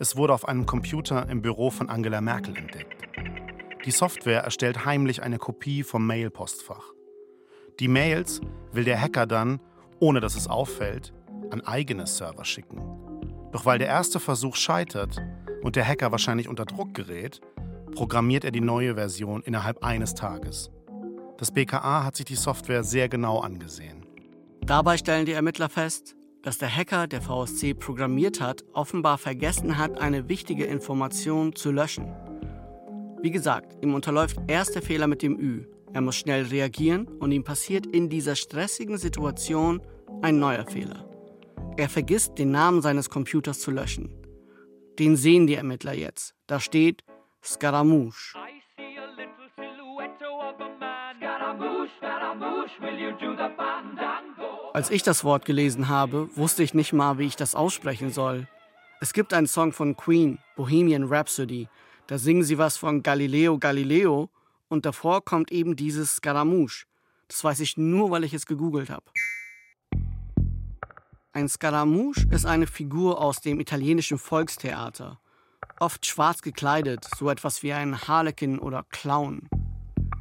Es 0.00 0.16
wurde 0.16 0.34
auf 0.34 0.48
einem 0.48 0.66
Computer 0.66 1.28
im 1.28 1.42
Büro 1.42 1.70
von 1.70 1.88
Angela 1.88 2.20
Merkel 2.20 2.56
entdeckt. 2.56 3.04
Die 3.84 3.92
Software 3.92 4.42
erstellt 4.42 4.84
heimlich 4.84 5.22
eine 5.22 5.38
Kopie 5.38 5.84
vom 5.84 6.04
Mailpostfach. 6.08 6.95
Die 7.78 7.88
Mails 7.88 8.40
will 8.72 8.84
der 8.84 8.98
Hacker 8.98 9.26
dann, 9.26 9.60
ohne 10.00 10.20
dass 10.20 10.34
es 10.34 10.48
auffällt, 10.48 11.12
an 11.50 11.60
eigene 11.60 12.06
Server 12.06 12.44
schicken. 12.44 12.80
Doch 13.52 13.66
weil 13.66 13.78
der 13.78 13.88
erste 13.88 14.18
Versuch 14.18 14.56
scheitert 14.56 15.16
und 15.62 15.76
der 15.76 15.86
Hacker 15.86 16.10
wahrscheinlich 16.10 16.48
unter 16.48 16.64
Druck 16.64 16.94
gerät, 16.94 17.40
programmiert 17.94 18.44
er 18.44 18.50
die 18.50 18.60
neue 18.60 18.94
Version 18.94 19.42
innerhalb 19.42 19.84
eines 19.84 20.14
Tages. 20.14 20.70
Das 21.36 21.50
BKA 21.50 22.04
hat 22.04 22.16
sich 22.16 22.24
die 22.24 22.34
Software 22.34 22.82
sehr 22.82 23.10
genau 23.10 23.40
angesehen. 23.40 24.06
Dabei 24.64 24.96
stellen 24.96 25.26
die 25.26 25.32
Ermittler 25.32 25.68
fest, 25.68 26.16
dass 26.42 26.56
der 26.56 26.74
Hacker, 26.74 27.06
der 27.06 27.20
VSC 27.20 27.74
programmiert 27.74 28.40
hat, 28.40 28.64
offenbar 28.72 29.18
vergessen 29.18 29.76
hat, 29.76 30.00
eine 30.00 30.28
wichtige 30.30 30.64
Information 30.64 31.54
zu 31.54 31.72
löschen. 31.72 32.06
Wie 33.20 33.30
gesagt, 33.30 33.76
ihm 33.82 33.94
unterläuft 33.94 34.38
erst 34.46 34.74
der 34.74 34.82
Fehler 34.82 35.08
mit 35.08 35.22
dem 35.22 35.38
Ü. 35.38 35.66
Er 35.92 36.00
muss 36.00 36.16
schnell 36.16 36.44
reagieren 36.44 37.06
und 37.20 37.32
ihm 37.32 37.44
passiert 37.44 37.86
in 37.86 38.08
dieser 38.08 38.36
stressigen 38.36 38.98
Situation 38.98 39.80
ein 40.22 40.38
neuer 40.38 40.66
Fehler. 40.66 41.08
Er 41.76 41.88
vergisst, 41.88 42.38
den 42.38 42.50
Namen 42.50 42.82
seines 42.82 43.10
Computers 43.10 43.60
zu 43.60 43.70
löschen. 43.70 44.10
Den 44.98 45.16
sehen 45.16 45.46
die 45.46 45.54
Ermittler 45.54 45.92
jetzt. 45.92 46.34
Da 46.46 46.58
steht 46.58 47.04
Scaramouche. 47.44 48.34
Als 54.72 54.90
ich 54.90 55.02
das 55.02 55.24
Wort 55.24 55.44
gelesen 55.44 55.88
habe, 55.88 56.28
wusste 56.36 56.62
ich 56.62 56.74
nicht 56.74 56.92
mal, 56.92 57.18
wie 57.18 57.26
ich 57.26 57.36
das 57.36 57.54
aussprechen 57.54 58.10
soll. 58.10 58.48
Es 59.00 59.12
gibt 59.12 59.32
einen 59.32 59.46
Song 59.46 59.72
von 59.72 59.96
Queen, 59.96 60.38
Bohemian 60.56 61.04
Rhapsody. 61.04 61.68
Da 62.06 62.18
singen 62.18 62.42
sie 62.42 62.58
was 62.58 62.76
von 62.76 63.02
Galileo 63.02 63.58
Galileo 63.58 64.30
und 64.68 64.86
davor 64.86 65.24
kommt 65.24 65.52
eben 65.52 65.76
dieses 65.76 66.16
Scaramouche. 66.16 66.86
Das 67.28 67.42
weiß 67.42 67.60
ich 67.60 67.76
nur, 67.76 68.10
weil 68.10 68.24
ich 68.24 68.34
es 68.34 68.46
gegoogelt 68.46 68.90
habe. 68.90 69.04
Ein 71.32 71.48
Scaramouche 71.48 72.26
ist 72.30 72.46
eine 72.46 72.66
Figur 72.66 73.20
aus 73.20 73.40
dem 73.40 73.60
italienischen 73.60 74.18
Volkstheater. 74.18 75.20
Oft 75.78 76.06
schwarz 76.06 76.40
gekleidet, 76.40 77.06
so 77.18 77.28
etwas 77.28 77.62
wie 77.62 77.72
ein 77.72 78.08
Harlekin 78.08 78.58
oder 78.58 78.84
Clown. 78.88 79.48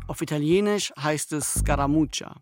Auf 0.08 0.22
Italienisch 0.22 0.92
heißt 1.00 1.32
es 1.34 1.54
Scaramuccia. 1.54 2.36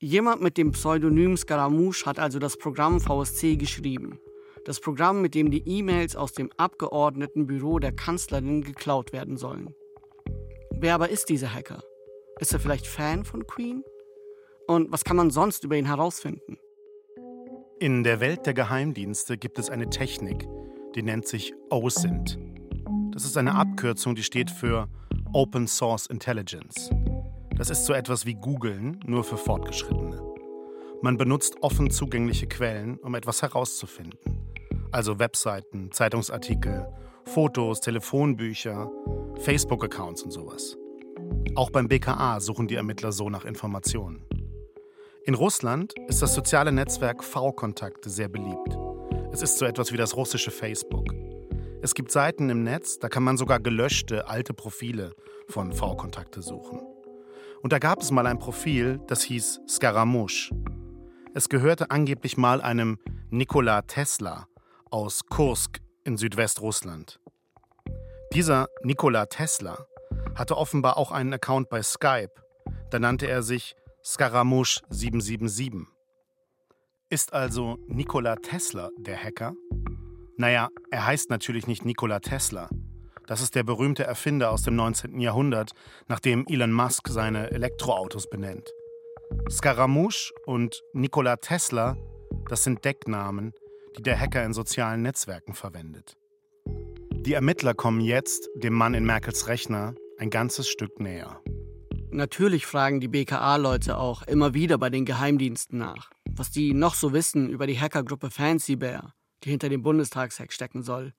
Jemand 0.00 0.42
mit 0.42 0.56
dem 0.56 0.72
Pseudonym 0.72 1.36
Scaramouche 1.36 2.06
hat 2.06 2.18
also 2.18 2.38
das 2.38 2.56
Programm 2.56 3.00
VSC 3.00 3.56
geschrieben. 3.56 4.18
Das 4.64 4.80
Programm, 4.80 5.22
mit 5.22 5.34
dem 5.34 5.50
die 5.50 5.66
E-Mails 5.66 6.16
aus 6.16 6.32
dem 6.32 6.50
Abgeordnetenbüro 6.56 7.78
der 7.78 7.92
Kanzlerin 7.92 8.62
geklaut 8.62 9.12
werden 9.12 9.36
sollen. 9.36 9.74
Wer 10.82 10.94
aber 10.94 11.10
ist 11.10 11.28
dieser 11.28 11.52
Hacker? 11.52 11.82
Ist 12.38 12.54
er 12.54 12.58
vielleicht 12.58 12.86
Fan 12.86 13.26
von 13.26 13.46
Queen? 13.46 13.84
Und 14.66 14.90
was 14.90 15.04
kann 15.04 15.16
man 15.18 15.30
sonst 15.30 15.62
über 15.62 15.76
ihn 15.76 15.84
herausfinden? 15.84 16.56
In 17.78 18.02
der 18.02 18.20
Welt 18.20 18.46
der 18.46 18.54
Geheimdienste 18.54 19.36
gibt 19.36 19.58
es 19.58 19.68
eine 19.68 19.90
Technik, 19.90 20.48
die 20.94 21.02
nennt 21.02 21.28
sich 21.28 21.52
OSINT. 21.68 22.38
Das 23.12 23.26
ist 23.26 23.36
eine 23.36 23.56
Abkürzung, 23.56 24.14
die 24.14 24.22
steht 24.22 24.50
für 24.50 24.88
Open 25.34 25.68
Source 25.68 26.06
Intelligence. 26.06 26.88
Das 27.58 27.68
ist 27.68 27.84
so 27.84 27.92
etwas 27.92 28.24
wie 28.24 28.34
Googlen, 28.34 29.00
nur 29.04 29.22
für 29.22 29.36
Fortgeschrittene. 29.36 30.22
Man 31.02 31.18
benutzt 31.18 31.56
offen 31.60 31.90
zugängliche 31.90 32.46
Quellen, 32.46 32.96
um 33.00 33.14
etwas 33.14 33.42
herauszufinden. 33.42 34.18
Also 34.92 35.18
Webseiten, 35.18 35.92
Zeitungsartikel, 35.92 36.88
Fotos, 37.26 37.80
Telefonbücher, 37.80 38.90
Facebook-Accounts 39.40 40.22
und 40.22 40.30
sowas. 40.30 40.76
Auch 41.54 41.70
beim 41.70 41.88
BKA 41.88 42.40
suchen 42.40 42.68
die 42.68 42.74
Ermittler 42.74 43.10
so 43.10 43.30
nach 43.30 43.46
Informationen. 43.46 44.22
In 45.24 45.34
Russland 45.34 45.94
ist 46.08 46.20
das 46.20 46.34
soziale 46.34 46.72
Netzwerk 46.72 47.24
V-Kontakte 47.24 48.10
sehr 48.10 48.28
beliebt. 48.28 48.76
Es 49.32 49.40
ist 49.40 49.56
so 49.56 49.64
etwas 49.64 49.92
wie 49.92 49.96
das 49.96 50.14
russische 50.14 50.50
Facebook. 50.50 51.06
Es 51.80 51.94
gibt 51.94 52.12
Seiten 52.12 52.50
im 52.50 52.64
Netz, 52.64 52.98
da 52.98 53.08
kann 53.08 53.22
man 53.22 53.38
sogar 53.38 53.60
gelöschte 53.60 54.28
alte 54.28 54.52
Profile 54.52 55.14
von 55.48 55.72
V-Kontakte 55.72 56.42
suchen. 56.42 56.80
Und 57.62 57.72
da 57.72 57.78
gab 57.78 58.02
es 58.02 58.10
mal 58.10 58.26
ein 58.26 58.38
Profil, 58.38 59.00
das 59.06 59.22
hieß 59.22 59.62
Scaramouche. 59.66 60.54
Es 61.32 61.48
gehörte 61.48 61.90
angeblich 61.90 62.36
mal 62.36 62.60
einem 62.60 62.98
Nikola 63.30 63.82
Tesla 63.82 64.48
aus 64.90 65.24
Kursk 65.26 65.80
in 66.04 66.18
Südwestrussland. 66.18 67.20
Dieser 68.32 68.68
Nikola 68.84 69.26
Tesla 69.26 69.86
hatte 70.36 70.56
offenbar 70.56 70.96
auch 70.96 71.10
einen 71.10 71.34
Account 71.34 71.68
bei 71.68 71.82
Skype. 71.82 72.30
Da 72.90 73.00
nannte 73.00 73.26
er 73.26 73.42
sich 73.42 73.74
Scaramouche 74.04 74.82
777. 74.88 75.88
Ist 77.08 77.32
also 77.32 77.78
Nikola 77.88 78.36
Tesla 78.36 78.90
der 78.98 79.20
Hacker? 79.20 79.54
Naja, 80.36 80.68
er 80.92 81.06
heißt 81.06 81.28
natürlich 81.28 81.66
nicht 81.66 81.84
Nikola 81.84 82.20
Tesla. 82.20 82.68
Das 83.26 83.40
ist 83.42 83.56
der 83.56 83.64
berühmte 83.64 84.04
Erfinder 84.04 84.52
aus 84.52 84.62
dem 84.62 84.76
19. 84.76 85.18
Jahrhundert, 85.18 85.72
nach 86.06 86.20
dem 86.20 86.46
Elon 86.48 86.72
Musk 86.72 87.08
seine 87.08 87.50
Elektroautos 87.50 88.30
benennt. 88.30 88.70
Scaramouche 89.50 90.32
und 90.46 90.84
Nikola 90.92 91.36
Tesla, 91.38 91.96
das 92.48 92.62
sind 92.62 92.84
Decknamen, 92.84 93.54
die 93.98 94.02
der 94.02 94.20
Hacker 94.20 94.44
in 94.44 94.52
sozialen 94.52 95.02
Netzwerken 95.02 95.54
verwendet. 95.54 96.16
Die 97.20 97.34
Ermittler 97.34 97.74
kommen 97.74 98.00
jetzt 98.00 98.48
dem 98.54 98.74
Mann 98.74 98.94
in 98.94 99.04
Merkels 99.04 99.46
Rechner 99.46 99.94
ein 100.18 100.30
ganzes 100.30 100.68
Stück 100.68 101.00
näher. 101.00 101.40
Natürlich 102.10 102.66
fragen 102.66 103.00
die 103.00 103.08
BKA-Leute 103.08 103.96
auch 103.96 104.22
immer 104.22 104.54
wieder 104.54 104.78
bei 104.78 104.90
den 104.90 105.04
Geheimdiensten 105.04 105.78
nach, 105.78 106.10
was 106.30 106.50
die 106.50 106.74
noch 106.74 106.94
so 106.94 107.12
wissen 107.12 107.48
über 107.48 107.66
die 107.66 107.78
Hackergruppe 107.78 108.30
Fancy 108.30 108.76
Bear, 108.76 109.14
die 109.44 109.50
hinter 109.50 109.68
dem 109.68 109.82
Bundestagshack 109.82 110.52
stecken 110.52 110.82
soll 110.82 111.12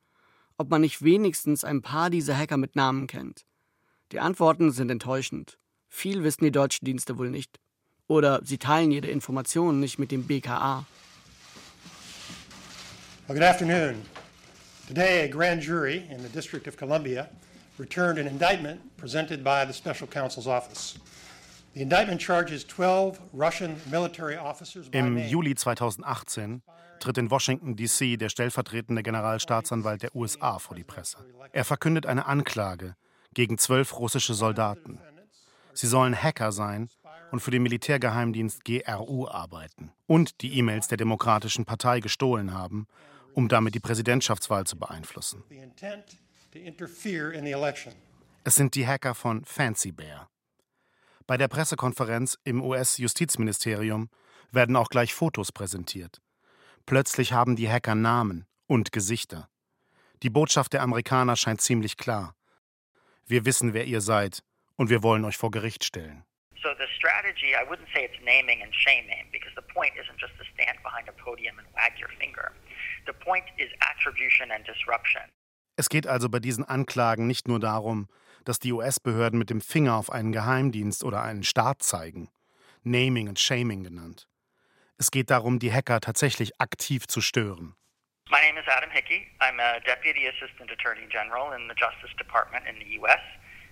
ob 0.62 0.70
man 0.70 0.82
nicht 0.82 1.04
wenigstens 1.04 1.64
ein 1.64 1.82
paar 1.82 2.12
dieser 2.12 2.38
Hacker 2.38 2.58
mit 2.58 2.76
Namen 2.76 3.08
kennt. 3.08 3.46
Die 4.12 4.20
Antworten 4.20 4.72
sind 4.72 4.92
enttäuschend. 4.92 5.58
Viel 5.88 6.24
wissen 6.24 6.44
die 6.44 6.52
deutschen 6.52 6.86
Dienste 6.86 7.18
wohl 7.18 7.32
nicht. 7.32 7.60
Oder 8.06 8.42
sie 8.44 8.60
teilen 8.60 8.92
ihre 8.92 9.08
Informationen 9.08 9.80
nicht 9.80 9.98
mit 9.98 10.12
dem 10.12 10.28
BKA. 10.28 10.86
Well, 13.28 13.36
good 13.36 13.44
afternoon. 13.44 13.96
Today, 14.94 15.24
a 15.24 15.30
grand 15.30 15.62
jury 15.62 16.06
in 16.10 16.22
the 16.22 16.28
District 16.28 16.68
of 16.68 16.76
Columbia 16.76 17.30
returned 17.78 18.20
an 18.20 18.28
indictment 18.28 18.82
presented 18.98 19.42
by 19.42 19.64
the 19.64 19.72
Special 19.72 20.06
Counsel's 20.06 20.48
Office. 20.48 21.00
The 21.74 21.82
indictment 21.82 22.20
charges 22.20 22.66
12 22.66 23.18
Russian 23.32 23.78
military 23.90 24.36
officers 24.36 24.90
Im 24.92 25.18
Juli 25.18 25.56
2018 25.56 26.62
tritt 27.00 27.18
in 27.18 27.32
Washington, 27.32 27.78
D.C. 27.78 28.18
der 28.18 28.28
stellvertretende 28.28 29.02
Generalstaatsanwalt 29.02 30.04
der 30.04 30.14
USA 30.14 30.60
vor 30.60 30.76
die 30.76 30.84
Presse. 30.84 31.20
Er 31.54 31.64
verkündet 31.64 32.06
eine 32.06 32.26
Anklage 32.26 32.98
gegen 33.34 33.58
zwölf 33.58 33.98
russische 33.98 34.34
Soldaten. 34.34 35.00
Sie 35.74 35.88
sollen 35.88 36.22
Hacker 36.22 36.52
sein 36.52 36.90
und 37.32 37.40
für 37.40 37.52
den 37.52 37.64
Militärgeheimdienst 37.64 38.66
GRU 38.66 39.30
arbeiten 39.30 39.94
und 40.06 40.42
die 40.42 40.58
E-Mails 40.58 40.90
der 40.90 40.98
Demokratischen 40.98 41.64
Partei 41.64 42.02
gestohlen 42.02 42.54
haben, 42.54 42.88
um 43.34 43.48
damit 43.48 43.76
die 43.76 43.80
Präsidentschaftswahl 43.80 44.66
zu 44.66 44.78
beeinflussen. 44.78 45.44
Es 48.44 48.56
sind 48.56 48.76
die 48.76 48.88
Hacker 48.88 49.16
von 49.16 49.46
Fancy 49.46 49.92
Bear. 49.92 50.30
Bei 51.28 51.38
der 51.38 51.48
Pressekonferenz 51.48 52.38
im 52.44 52.62
US-Justizministerium 52.62 54.10
werden 54.52 54.76
auch 54.76 54.90
gleich 54.90 55.14
Fotos 55.14 55.52
präsentiert. 55.52 56.22
Plötzlich 56.86 57.32
haben 57.32 57.56
die 57.56 57.70
Hacker 57.70 57.96
Namen 57.96 58.46
und 58.68 58.92
Gesichter. 58.92 59.48
Die 60.24 60.30
Botschaft 60.30 60.74
der 60.74 60.82
Amerikaner 60.82 61.36
scheint 61.36 61.62
ziemlich 61.62 61.98
klar. 61.98 62.36
Wir 63.26 63.46
wissen, 63.46 63.74
wer 63.74 63.86
ihr 63.86 64.02
seid, 64.02 64.44
und 64.76 64.90
wir 64.90 65.04
wollen 65.04 65.26
euch 65.26 65.38
vor 65.38 65.52
Gericht 65.52 65.84
stellen. 65.84 66.26
So 66.62 66.70
the 66.78 66.86
strategy, 66.98 67.56
I 67.56 67.66
wouldn't 67.68 67.88
say 67.94 68.06
it's 68.06 68.20
naming 68.24 68.62
and 68.62 68.74
shaming, 68.76 69.26
because 69.32 69.54
the 69.56 69.66
point 69.74 69.94
isn't 69.96 70.20
just 70.20 70.38
to 70.38 70.44
stand 70.54 70.78
behind 70.84 71.10
a 71.10 71.14
podium 71.14 71.58
and 71.58 71.68
wag 71.74 71.98
your 72.00 72.10
finger. 72.20 72.52
The 73.06 73.14
point 73.14 73.46
is 73.58 73.70
attribution 73.80 74.52
and 74.52 74.66
disruption. 74.68 75.24
Es 75.78 75.90
geht 75.90 76.06
also 76.08 76.30
bei 76.30 76.40
diesen 76.40 76.64
Anklagen 76.64 77.28
nicht 77.28 77.48
nur 77.48 77.60
darum, 77.60 78.08
dass 78.46 78.60
die 78.60 78.72
US-Behörden 78.72 79.38
mit 79.40 79.50
dem 79.50 79.62
Finger 79.62 79.96
auf 79.96 80.12
einen 80.12 80.32
Geheimdienst 80.32 81.04
oder 81.04 81.22
einen 81.24 81.44
Staat 81.44 81.82
zeigen, 81.84 82.30
Naming 82.84 83.28
and 83.28 83.40
Shaming 83.40 83.84
genannt. 83.84 84.28
Es 84.98 85.12
geht 85.12 85.30
darum, 85.32 85.60
die 85.60 85.72
Hacker 85.72 86.00
tatsächlich 86.00 86.60
aktiv 86.60 87.08
zu 87.08 87.22
stören. 87.22 87.76
My 88.30 88.40
name 88.40 88.58
is 88.58 88.68
Adam 88.68 88.90
Hickey. 88.90 89.28
I'm 89.40 89.60
a 89.60 89.80
Deputy 89.82 90.28
Assistant 90.28 90.72
Attorney 90.72 91.08
General 91.10 91.54
in 91.54 91.68
the 91.68 91.76
Justice 91.76 92.16
Department 92.18 92.66
in 92.68 92.76
the 92.80 92.98
U.S. 93.02 93.20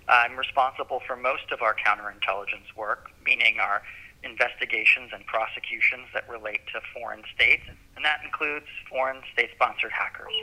I'm 0.09 0.35
responsible 0.37 0.99
for 1.05 1.15
most 1.15 1.51
of 1.53 1.61
our 1.61 1.75
counterintelligence 1.75 2.75
work, 2.75 3.11
meaning 3.23 3.59
our 3.59 3.81
investigations 4.23 5.11
and 5.13 5.25
prosecutions 5.25 6.07
that 6.13 6.27
relate 6.29 6.61
to 6.73 6.79
foreign 6.93 7.23
states, 7.33 7.63
and 7.95 8.03
that 8.05 8.19
includes 8.23 8.67
foreign 8.89 9.21
state 9.33 9.51
sponsored 9.55 9.91
hackers. 9.91 10.33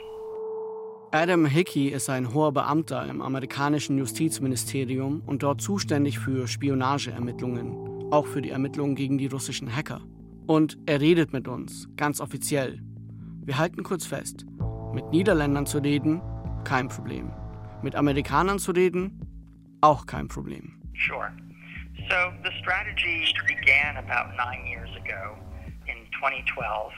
Adam 1.13 1.45
Hickey 1.45 1.87
ist 1.87 2.09
ein 2.09 2.33
hoher 2.33 2.51
Beamter 2.51 3.07
im 3.07 3.21
amerikanischen 3.21 3.97
Justizministerium 3.97 5.21
und 5.25 5.41
dort 5.41 5.61
zuständig 5.61 6.19
für 6.19 6.47
Spionageermittlungen, 6.47 8.11
auch 8.11 8.27
für 8.27 8.41
die 8.41 8.51
Ermittlungen 8.51 8.95
gegen 8.95 9.17
die 9.17 9.27
russischen 9.27 9.73
Hacker. 9.73 10.01
Und 10.47 10.77
er 10.85 10.99
redet 10.99 11.31
mit 11.31 11.47
uns, 11.47 11.87
ganz 11.95 12.19
offiziell. 12.19 12.81
Wir 13.45 13.57
halten 13.57 13.83
kurz 13.83 14.05
fest. 14.05 14.45
Mit 14.93 15.05
Niederländern 15.11 15.65
zu 15.65 15.77
reden, 15.77 16.21
kein 16.65 16.89
Problem. 16.89 17.31
Mit 17.81 17.95
Amerikanern 17.95 18.59
zu 18.59 18.71
reden, 18.71 19.21
auch 19.79 20.05
kein 20.05 20.27
Problem. 20.27 20.81
Sure. 20.93 21.31
So 22.09 22.33
the 22.43 22.51
strategy 22.59 23.25
began 23.47 23.97
about 23.97 24.35
nine 24.37 24.65
years 24.67 24.89
ago 24.95 25.37
in 25.87 25.97
2012. 26.19 26.91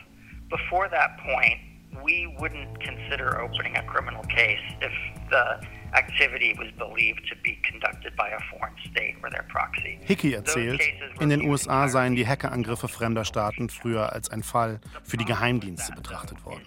Before 0.50 0.89
that 0.89 1.18
point, 1.20 1.60
we 2.03 2.27
wouldn't 2.39 2.79
consider 2.79 3.41
opening 3.41 3.75
a 3.75 3.84
criminal 3.84 4.24
case 4.25 4.60
if 4.82 4.91
the 5.29 5.60
activity 5.94 6.56
was 6.58 6.68
believed 6.77 7.22
to 7.29 7.36
be 7.44 7.58
conducted 7.63 8.15
by 8.15 8.29
a 8.29 8.39
foreign 8.51 8.75
state 8.91 9.15
or 9.24 9.29
their 9.29 9.46
proxy. 9.50 10.00
Hickey 10.01 10.34
erzählt, 10.34 10.82
in 11.20 11.29
den 11.29 11.41
USA 11.41 11.88
seien 11.88 12.15
die 12.15 12.27
Hackerangriffe 12.27 12.88
fremder 12.88 13.25
Staaten 13.25 13.70
früher 13.70 14.13
als 14.13 14.29
ein 14.29 14.44
Fall 14.44 14.79
für 15.03 15.18
die 15.18 15.25
Geheimdienste 15.25 15.94
betrachtet 15.94 16.46
worden. 16.46 16.63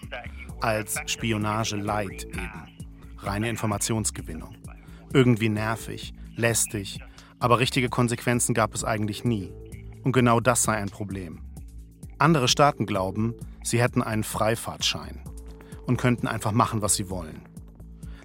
Als 0.60 1.00
Spionage 1.06 1.76
light 1.76 2.24
eben. 2.24 2.68
Reine 3.18 3.48
Informationsgewinnung. 3.48 4.56
Irgendwie 5.12 5.48
nervig, 5.48 6.12
lästig, 6.34 6.98
aber 7.42 7.58
richtige 7.58 7.88
Konsequenzen 7.88 8.54
gab 8.54 8.72
es 8.72 8.84
eigentlich 8.84 9.25
nie. 9.25 9.52
Und 10.04 10.12
genau 10.12 10.38
das 10.38 10.62
sei 10.62 10.75
ein 10.75 10.90
Problem. 10.90 11.40
Andere 12.18 12.46
Staaten 12.46 12.87
glauben, 12.87 13.34
sie 13.64 13.82
hätten 13.82 14.00
einen 14.00 14.22
Freifahrtschein 14.22 15.25
und 15.84 15.96
könnten 15.96 16.28
einfach 16.28 16.52
machen, 16.52 16.82
was 16.82 16.94
sie 16.94 17.11
wollen. 17.11 17.42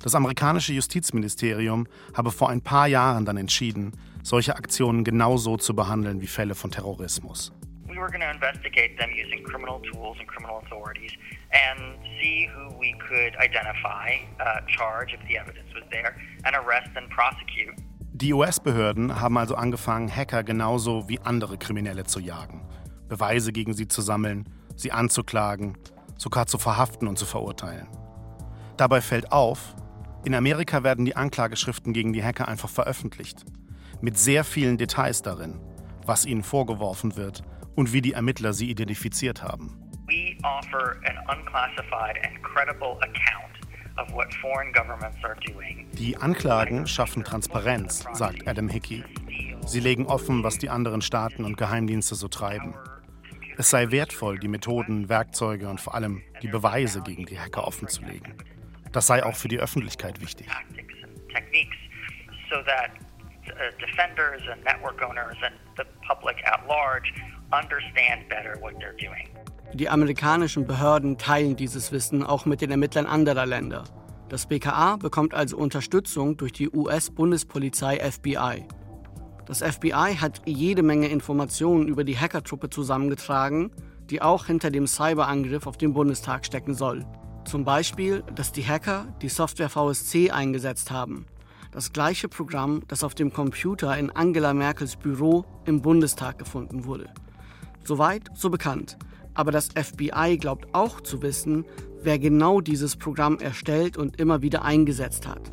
Das 0.04 0.14
amerikanische 0.14 0.72
Justizministerium 0.74 1.88
habe 2.14 2.30
vor 2.30 2.52
ein 2.52 2.62
paar 2.62 2.86
Jahren 2.86 3.26
dann 3.26 3.38
entschieden, 3.38 3.94
solche 4.22 4.56
Aktionen 4.56 5.04
genauso 5.04 5.58
zu 5.58 5.76
behandeln 5.76 6.22
wie 6.22 6.28
Fälle 6.28 6.54
von 6.54 6.70
Terrorismus. 6.70 7.52
We 7.88 7.96
were 7.96 8.12
going 8.12 8.22
to 8.22 8.30
investigate 8.30 8.98
tools 9.92 10.18
and 10.20 10.28
criminal 10.28 10.62
authorities 10.64 11.12
and 11.52 11.98
see 12.22 12.48
who 12.54 12.70
we 12.80 12.94
could 13.00 13.36
identify, 13.42 14.20
uh, 14.40 14.62
charge 14.68 15.14
if 15.14 15.20
the 15.28 15.38
evidence 15.38 15.74
was 15.74 15.84
there, 15.90 16.16
and 16.46 16.56
arrest 16.56 16.90
and. 16.96 17.87
Die 18.20 18.34
US-Behörden 18.34 19.20
haben 19.20 19.38
also 19.38 19.54
angefangen, 19.54 20.10
Hacker 20.10 20.44
genauso 20.44 21.08
wie 21.08 21.20
andere 21.20 21.60
Kriminelle 21.60 22.04
zu 22.04 22.20
jagen, 22.20 22.68
Beweise 23.08 23.52
gegen 23.52 23.76
sie 23.76 23.88
zu 23.88 24.02
sammeln, 24.02 24.50
sie 24.76 24.92
anzuklagen, 24.92 25.78
sogar 26.18 26.48
zu 26.48 26.58
verhaften 26.58 27.08
und 27.08 27.20
zu 27.20 27.28
verurteilen. 27.28 27.88
Dabei 28.76 29.02
fällt 29.02 29.32
auf, 29.32 29.76
in 30.26 30.34
Amerika 30.34 30.84
werden 30.84 31.06
die 31.06 31.16
Anklageschriften 31.16 31.94
gegen 31.94 32.12
die 32.12 32.24
Hacker 32.24 32.48
einfach 32.48 32.70
veröffentlicht, 32.70 33.46
mit 34.02 34.18
sehr 34.18 34.44
vielen 34.44 34.80
Details 34.80 35.22
darin, 35.22 35.62
was 36.04 36.26
ihnen 36.26 36.42
vorgeworfen 36.42 37.18
wird 37.18 37.44
und 37.76 37.94
wie 37.94 38.02
die 38.02 38.14
Ermittler 38.14 38.54
sie 38.54 38.72
identifiziert 38.72 39.44
haben. 39.44 39.78
We 40.08 40.36
offer 40.42 40.96
an 41.06 41.38
unclassified 41.38 42.18
and 42.26 42.42
credible 42.42 42.98
account 43.04 43.67
Die 45.94 46.18
Anklagen 46.18 46.88
schaffen 46.88 47.24
Transparenz, 47.24 48.06
sagt 48.14 48.48
Adam 48.48 48.70
Hickey. 48.70 49.04
Sie 49.66 49.80
legen 49.80 50.06
offen, 50.06 50.44
was 50.44 50.58
die 50.58 50.70
anderen 50.70 51.02
Staaten 51.02 51.44
und 51.44 51.58
Geheimdienste 51.58 52.16
so 52.16 52.28
treiben. 52.28 52.76
Es 53.58 53.72
sei 53.72 53.90
wertvoll, 53.90 54.38
die 54.38 54.48
Methoden, 54.48 55.10
Werkzeuge 55.10 55.68
und 55.68 55.82
vor 55.82 55.96
allem 55.96 56.22
die 56.42 56.48
Beweise 56.48 57.02
gegen 57.02 57.26
die 57.26 57.40
Hacker 57.40 57.66
offenzulegen. 57.66 58.36
Das 58.92 59.08
sei 59.08 59.24
auch 59.24 59.36
für 59.36 59.48
die 59.48 59.60
Öffentlichkeit 59.60 60.22
wichtig. 60.22 60.48
Die 69.74 69.90
amerikanischen 69.90 70.66
Behörden 70.66 71.18
teilen 71.18 71.56
dieses 71.56 71.92
Wissen 71.92 72.24
auch 72.24 72.46
mit 72.46 72.62
den 72.62 72.72
Ermittlern 72.72 73.06
anderer 73.06 73.46
Länder. 73.46 73.84
Das 74.30 74.48
BKA 74.48 74.98
bekommt 74.98 75.34
also 75.34 75.58
Unterstützung 75.58 76.38
durch 76.38 76.54
die 76.54 76.70
US-Bundespolizei 76.70 78.00
FBI. 78.00 78.66
Das 79.46 79.62
FBI 79.62 80.18
hat 80.20 80.42
jede 80.46 80.84
Menge 80.84 81.08
Informationen 81.08 81.88
über 81.88 82.04
die 82.04 82.18
Hackertruppe 82.18 82.70
zusammengetragen, 82.70 83.72
die 84.10 84.22
auch 84.22 84.46
hinter 84.46 84.72
dem 84.72 84.88
Cyberangriff 84.88 85.68
auf 85.68 85.78
den 85.78 85.94
Bundestag 85.94 86.46
stecken 86.46 86.74
soll. 86.74 87.06
Zum 87.46 87.64
Beispiel, 87.64 88.24
dass 88.36 88.52
die 88.52 88.66
Hacker 88.66 89.08
die 89.22 89.30
Software 89.30 89.70
VSC 89.70 90.32
eingesetzt 90.32 90.92
haben. 90.92 91.26
Das 91.72 91.94
gleiche 91.94 92.28
Programm, 92.28 92.84
das 92.88 93.04
auf 93.04 93.16
dem 93.16 93.32
Computer 93.32 93.98
in 93.98 94.10
Angela 94.10 94.54
Merkels 94.54 94.96
Büro 94.96 95.46
im 95.66 95.82
Bundestag 95.82 96.40
gefunden 96.40 96.86
wurde. 96.86 97.10
Soweit, 97.84 98.24
so 98.34 98.50
bekannt. 98.50 98.98
Aber 99.38 99.52
das 99.52 99.68
FBI 99.68 100.38
glaubt 100.40 100.68
auch 100.74 101.00
zu 101.00 101.22
wissen, 101.22 101.64
wer 102.02 102.18
genau 102.18 102.60
dieses 102.60 102.96
Programm 102.96 103.38
erstellt 103.38 103.96
und 103.96 104.20
immer 104.20 104.42
wieder 104.42 104.64
eingesetzt 104.64 105.28
hat. 105.28 105.52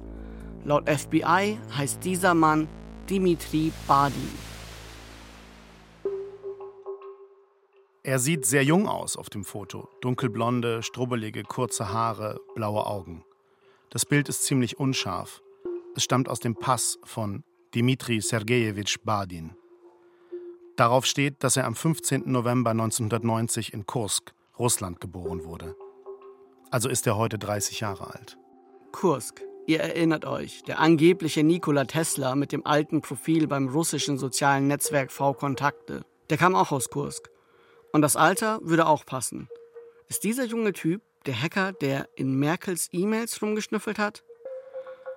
Laut 0.65 0.89
FBI 0.89 1.59
heißt 1.77 2.03
dieser 2.03 2.33
Mann 2.33 2.67
Dimitri 3.11 3.73
Badin. 3.87 4.31
Er 8.03 8.19
sieht 8.19 8.47
sehr 8.47 8.65
jung 8.65 8.89
aus 8.89 9.19
auf 9.19 9.29
dem 9.29 9.45
Foto. 9.45 9.91
Dunkelblonde, 10.01 10.83
strubbelige, 10.83 11.43
kurze 11.43 11.93
Haare, 11.93 12.41
blaue 12.55 12.87
Augen. 12.87 13.23
Das 13.91 14.07
Bild 14.07 14.31
ist 14.31 14.45
ziemlich 14.45 14.79
unscharf. 14.79 15.43
Es 15.95 16.05
stammt 16.05 16.31
aus 16.31 16.41
dem 16.41 16.55
Pass 16.55 16.99
von 17.05 17.45
Dimitri 17.75 18.23
Sergejewitsch 18.23 18.97
Badin. 19.05 19.55
Darauf 20.77 21.07
steht, 21.07 21.45
dass 21.45 21.57
er 21.57 21.67
am 21.67 21.77
15. 21.77 22.25
November 22.27 22.71
1990 22.71 23.73
in 23.73 23.87
Kursk, 23.87 24.35
Russland, 24.59 25.01
geboren 25.01 25.45
wurde. 25.45 25.77
Also 26.71 26.89
ist 26.89 27.07
er 27.07 27.17
heute 27.17 27.39
30 27.39 27.81
Jahre 27.81 28.13
alt. 28.13 28.37
Kursk, 28.91 29.43
ihr 29.67 29.81
erinnert 29.81 30.25
euch, 30.25 30.65
der 30.65 30.81
angebliche 30.81 31.45
Nikola 31.45 31.85
Tesla 31.85 32.35
mit 32.35 32.51
dem 32.51 32.67
alten 32.67 33.03
Profil 33.03 33.47
beim 33.47 33.69
russischen 33.69 34.19
sozialen 34.19 34.67
Netzwerk 34.67 35.13
V-Kontakte. 35.13 36.05
Der 36.31 36.39
kam 36.39 36.57
auch 36.57 36.73
aus 36.73 36.91
Kursk. 36.91 37.31
Und 37.93 38.03
das 38.03 38.17
Alter 38.17 38.59
würde 38.63 38.87
auch 38.87 39.07
passen. 39.07 39.49
Ist 40.09 40.25
dieser 40.25 40.45
junge 40.45 40.73
Typ 40.73 41.03
der 41.27 41.41
Hacker, 41.41 41.73
der 41.73 42.09
in 42.17 42.35
Merkels 42.35 42.89
E-Mails 42.91 43.41
rumgeschnüffelt 43.41 43.99
hat? 43.99 44.25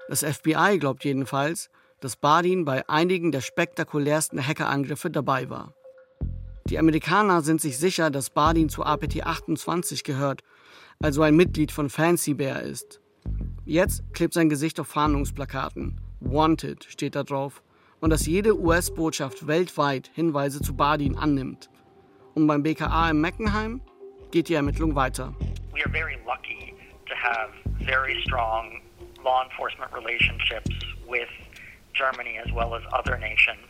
Das 0.09 0.23
FBI 0.23 0.77
glaubt 0.79 1.03
jedenfalls, 1.03 1.71
dass 1.99 2.15
Badin 2.15 2.65
bei 2.65 2.87
einigen 2.87 3.31
der 3.31 3.41
spektakulärsten 3.41 4.45
Hackerangriffe 4.45 5.09
dabei 5.09 5.49
war. 5.49 5.73
Die 6.69 6.77
Amerikaner 6.77 7.41
sind 7.41 7.61
sich 7.61 7.77
sicher, 7.77 8.09
dass 8.11 8.29
Badin 8.29 8.69
zu 8.69 8.83
APT 8.83 9.25
28 9.25 10.03
gehört, 10.03 10.41
also 11.01 11.21
ein 11.21 11.35
Mitglied 11.35 11.71
von 11.71 11.89
Fancy 11.89 12.33
Bear 12.33 12.61
ist. 12.61 12.99
Jetzt 13.65 14.03
klebt 14.13 14.33
sein 14.33 14.49
Gesicht 14.49 14.79
auf 14.79 14.87
Fahndungsplakaten. 14.87 15.99
Wanted 16.19 16.83
steht 16.85 17.15
da 17.15 17.23
drauf. 17.23 17.61
Und 17.99 18.11
dass 18.11 18.25
jede 18.25 18.59
US-Botschaft 18.59 19.47
weltweit 19.47 20.11
Hinweise 20.13 20.61
zu 20.61 20.75
Badin 20.75 21.17
annimmt. 21.17 21.69
Und 22.35 22.47
beim 22.47 22.63
BKA 22.63 23.09
in 23.09 23.21
Meckenheim 23.21 23.81
geht 24.31 24.49
die 24.49 24.53
Ermittlung 24.53 24.93
weiter. 24.93 25.33
We 25.73 25.83
are 25.83 25.91
very 25.91 26.17
lucky 26.25 26.73
to 27.07 27.15
have 27.15 27.51
very 27.79 28.21
strong 28.21 28.81
law 29.23 29.43
enforcement 29.43 29.91
relationships 29.93 30.69
with 31.09 31.27
Germany 31.97 32.37
as 32.45 32.51
well 32.53 32.75
as 32.75 32.83
other 32.93 33.17
nations. 33.17 33.67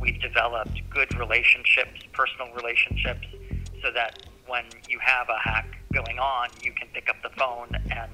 We've 0.00 0.20
developed 0.20 0.76
good 0.90 1.10
relationships, 1.18 1.96
personal 2.12 2.48
relationships, 2.54 3.26
so 3.82 3.90
that 3.92 4.12
when 4.46 4.64
you 4.88 4.98
have 5.00 5.28
a 5.28 5.38
hack 5.38 5.66
going 5.92 6.18
on, 6.18 6.48
you 6.62 6.72
can 6.72 6.88
pick 6.92 7.08
up 7.08 7.16
the 7.22 7.30
phone 7.38 7.70
and 7.90 8.10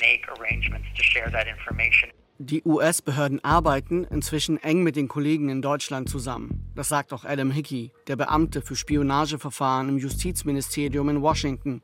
make 0.00 0.22
arrangements 0.28 0.88
to 0.96 1.02
share 1.02 1.30
that 1.30 1.46
information. 1.46 2.10
Die 2.38 2.62
US-Behörden 2.64 3.44
arbeiten 3.44 4.04
inzwischen 4.04 4.60
eng 4.62 4.82
mit 4.82 4.96
den 4.96 5.06
Kollegen 5.06 5.48
in 5.48 5.62
Deutschland 5.62 6.08
zusammen. 6.08 6.72
Das 6.74 6.88
sagt 6.88 7.12
auch 7.12 7.24
Adam 7.24 7.52
Hickey, 7.52 7.92
der 8.08 8.16
Beamte 8.16 8.62
für 8.62 8.74
Spionageverfahren 8.74 9.88
im 9.88 9.98
Justizministerium 9.98 11.08
in 11.08 11.22
Washington. 11.22 11.82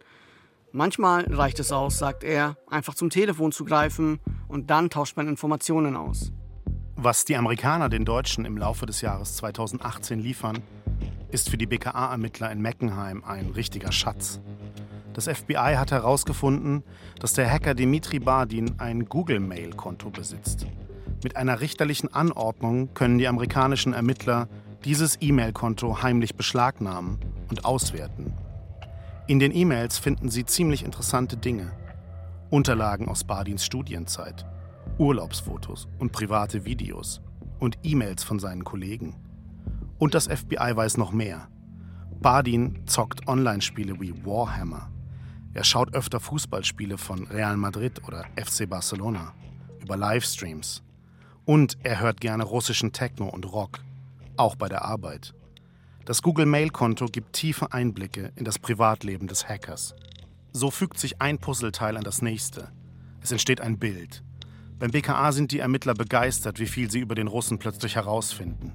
Manchmal 0.73 1.33
reicht 1.33 1.61
es 1.61 1.71
aus, 1.71 1.99
sagt 1.99 2.25
er, 2.25 2.57
einfach 2.69 2.95
zum 2.95 3.09
Telefon 3.09 3.53
zu 3.53 3.64
greifen 3.64 4.19
und 4.49 4.71
dann 4.71 4.91
tauscht 4.91 5.17
man 5.17 5.29
Informationen 5.29 5.97
aus. 5.97 6.33
Was 7.01 7.25
die 7.25 7.37
Amerikaner 7.37 7.89
den 7.89 8.05
Deutschen 8.05 8.45
im 8.45 8.57
Laufe 8.57 8.85
des 8.85 9.03
Jahres 9.03 9.37
2018 9.37 10.19
liefern, 10.19 10.59
ist 11.31 11.49
für 11.49 11.57
die 11.57 11.69
BKA-Ermittler 11.69 12.51
in 12.51 12.61
Meckenheim 12.61 13.23
ein 13.25 13.51
richtiger 13.51 13.93
Schatz. 13.93 14.41
Das 15.13 15.29
FBI 15.29 15.77
hat 15.77 15.93
herausgefunden, 15.93 16.83
dass 17.21 17.35
der 17.35 17.49
Hacker 17.49 17.75
Dimitri 17.75 18.19
Bardin 18.19 18.81
ein 18.81 19.05
Google-Mail-Konto 19.05 20.11
besitzt. 20.11 20.67
Mit 21.23 21.37
einer 21.37 21.61
richterlichen 21.61 22.13
Anordnung 22.13 22.93
können 22.95 23.19
die 23.19 23.29
amerikanischen 23.29 23.93
Ermittler 23.93 24.49
dieses 24.85 25.19
E-Mail-Konto 25.21 26.03
heimlich 26.03 26.35
beschlagnahmen 26.35 27.21
und 27.49 27.65
auswerten. 27.65 28.35
In 29.29 29.39
den 29.39 29.55
E-Mails 29.55 29.99
finden 29.99 30.31
Sie 30.31 30.45
ziemlich 30.45 30.85
interessante 30.85 31.37
Dinge. 31.37 31.71
Unterlagen 32.51 33.07
aus 33.07 33.23
Bardins 33.23 33.65
Studienzeit, 33.65 34.45
Urlaubsfotos 34.99 35.87
und 35.99 36.13
private 36.13 36.65
Videos 36.65 37.21
und 37.61 37.79
E-Mails 37.85 38.25
von 38.25 38.41
seinen 38.41 38.65
Kollegen. 38.65 39.15
Und 39.99 40.15
das 40.15 40.27
FBI 40.27 40.75
weiß 40.75 40.97
noch 40.97 41.13
mehr. 41.13 41.49
Bardin 42.21 42.83
zockt 42.87 43.29
Online-Spiele 43.29 44.01
wie 44.01 44.13
Warhammer. 44.25 44.91
Er 45.55 45.65
schaut 45.65 45.95
öfter 45.95 46.19
Fußballspiele 46.19 46.99
von 46.99 47.27
Real 47.29 47.57
Madrid 47.57 48.03
oder 48.07 48.25
FC 48.37 48.69
Barcelona 48.69 49.35
über 49.81 49.97
Livestreams. 49.97 50.83
Und 51.45 51.79
er 51.83 52.01
hört 52.01 52.21
gerne 52.21 52.45
russischen 52.45 52.93
Techno 52.93 53.29
und 53.29 53.53
Rock, 53.53 53.81
auch 54.37 54.57
bei 54.57 54.69
der 54.69 54.85
Arbeit. 54.85 55.33
Das 56.05 56.23
Google 56.23 56.47
Mail-Konto 56.47 57.07
gibt 57.07 57.35
tiefe 57.35 57.73
Einblicke 57.73 58.33
in 58.35 58.45
das 58.45 58.59
Privatleben 58.59 59.29
des 59.29 59.49
Hackers. 59.49 59.95
So 60.53 60.71
fügt 60.71 60.99
sich 60.99 61.21
ein 61.21 61.39
Puzzleteil 61.39 61.97
an 61.97 62.05
das 62.05 62.21
nächste. 62.21 62.73
Es 63.21 63.31
entsteht 63.31 63.61
ein 63.61 63.79
Bild. 63.79 64.25
Beim 64.79 64.93
BKA 64.93 65.33
sind 65.33 65.51
die 65.51 65.59
Ermittler 65.59 65.95
begeistert, 65.95 66.61
wie 66.61 66.67
viel 66.67 66.88
sie 66.88 67.01
über 67.01 67.17
den 67.17 67.27
Russen 67.27 67.59
plötzlich 67.59 67.97
herausfinden. 67.97 68.73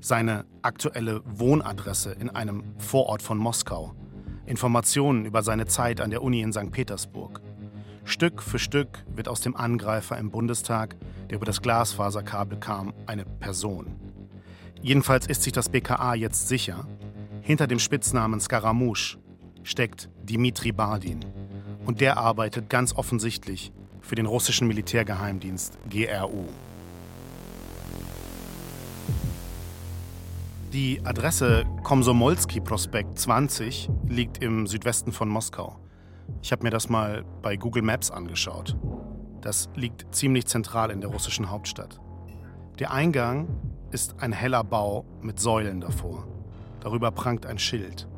Seine 0.00 0.44
aktuelle 0.62 1.22
Wohnadresse 1.24 2.12
in 2.12 2.30
einem 2.30 2.62
Vorort 2.78 3.20
von 3.20 3.36
Moskau, 3.36 3.96
Informationen 4.46 5.24
über 5.24 5.42
seine 5.42 5.66
Zeit 5.66 6.00
an 6.00 6.10
der 6.10 6.22
Uni 6.22 6.40
in 6.40 6.52
St. 6.52 6.70
Petersburg. 6.70 7.40
Stück 8.04 8.42
für 8.42 8.60
Stück 8.60 9.04
wird 9.12 9.28
aus 9.28 9.40
dem 9.40 9.56
Angreifer 9.56 10.16
im 10.16 10.30
Bundestag, 10.30 10.94
der 11.28 11.36
über 11.38 11.46
das 11.46 11.62
Glasfaserkabel 11.62 12.60
kam, 12.60 12.94
eine 13.06 13.24
Person. 13.24 13.96
Jedenfalls 14.82 15.26
ist 15.26 15.42
sich 15.42 15.52
das 15.52 15.68
BKA 15.68 16.14
jetzt 16.14 16.46
sicher, 16.46 16.86
hinter 17.40 17.66
dem 17.66 17.80
Spitznamen 17.80 18.40
Scaramouche 18.40 19.18
steckt 19.64 20.10
Dimitri 20.22 20.70
Bardin. 20.70 21.24
Und 21.84 22.00
der 22.00 22.18
arbeitet 22.18 22.70
ganz 22.70 22.94
offensichtlich 22.94 23.72
für 24.08 24.14
den 24.14 24.24
russischen 24.24 24.66
Militärgeheimdienst 24.68 25.78
GRU. 25.90 26.46
Die 30.72 31.04
Adresse 31.04 31.66
Komsomolski-Prospekt 31.82 33.18
20 33.18 33.90
liegt 34.08 34.42
im 34.42 34.66
Südwesten 34.66 35.12
von 35.12 35.28
Moskau. 35.28 35.76
Ich 36.40 36.52
habe 36.52 36.62
mir 36.62 36.70
das 36.70 36.88
mal 36.88 37.22
bei 37.42 37.56
Google 37.56 37.82
Maps 37.82 38.10
angeschaut. 38.10 38.78
Das 39.42 39.68
liegt 39.74 40.14
ziemlich 40.14 40.46
zentral 40.46 40.90
in 40.90 41.02
der 41.02 41.10
russischen 41.10 41.50
Hauptstadt. 41.50 42.00
Der 42.78 42.90
Eingang 42.92 43.46
ist 43.90 44.22
ein 44.22 44.32
heller 44.32 44.64
Bau 44.64 45.04
mit 45.20 45.38
Säulen 45.38 45.82
davor. 45.82 46.26
Darüber 46.80 47.10
prangt 47.10 47.44
ein 47.44 47.58
Schild, 47.58 48.08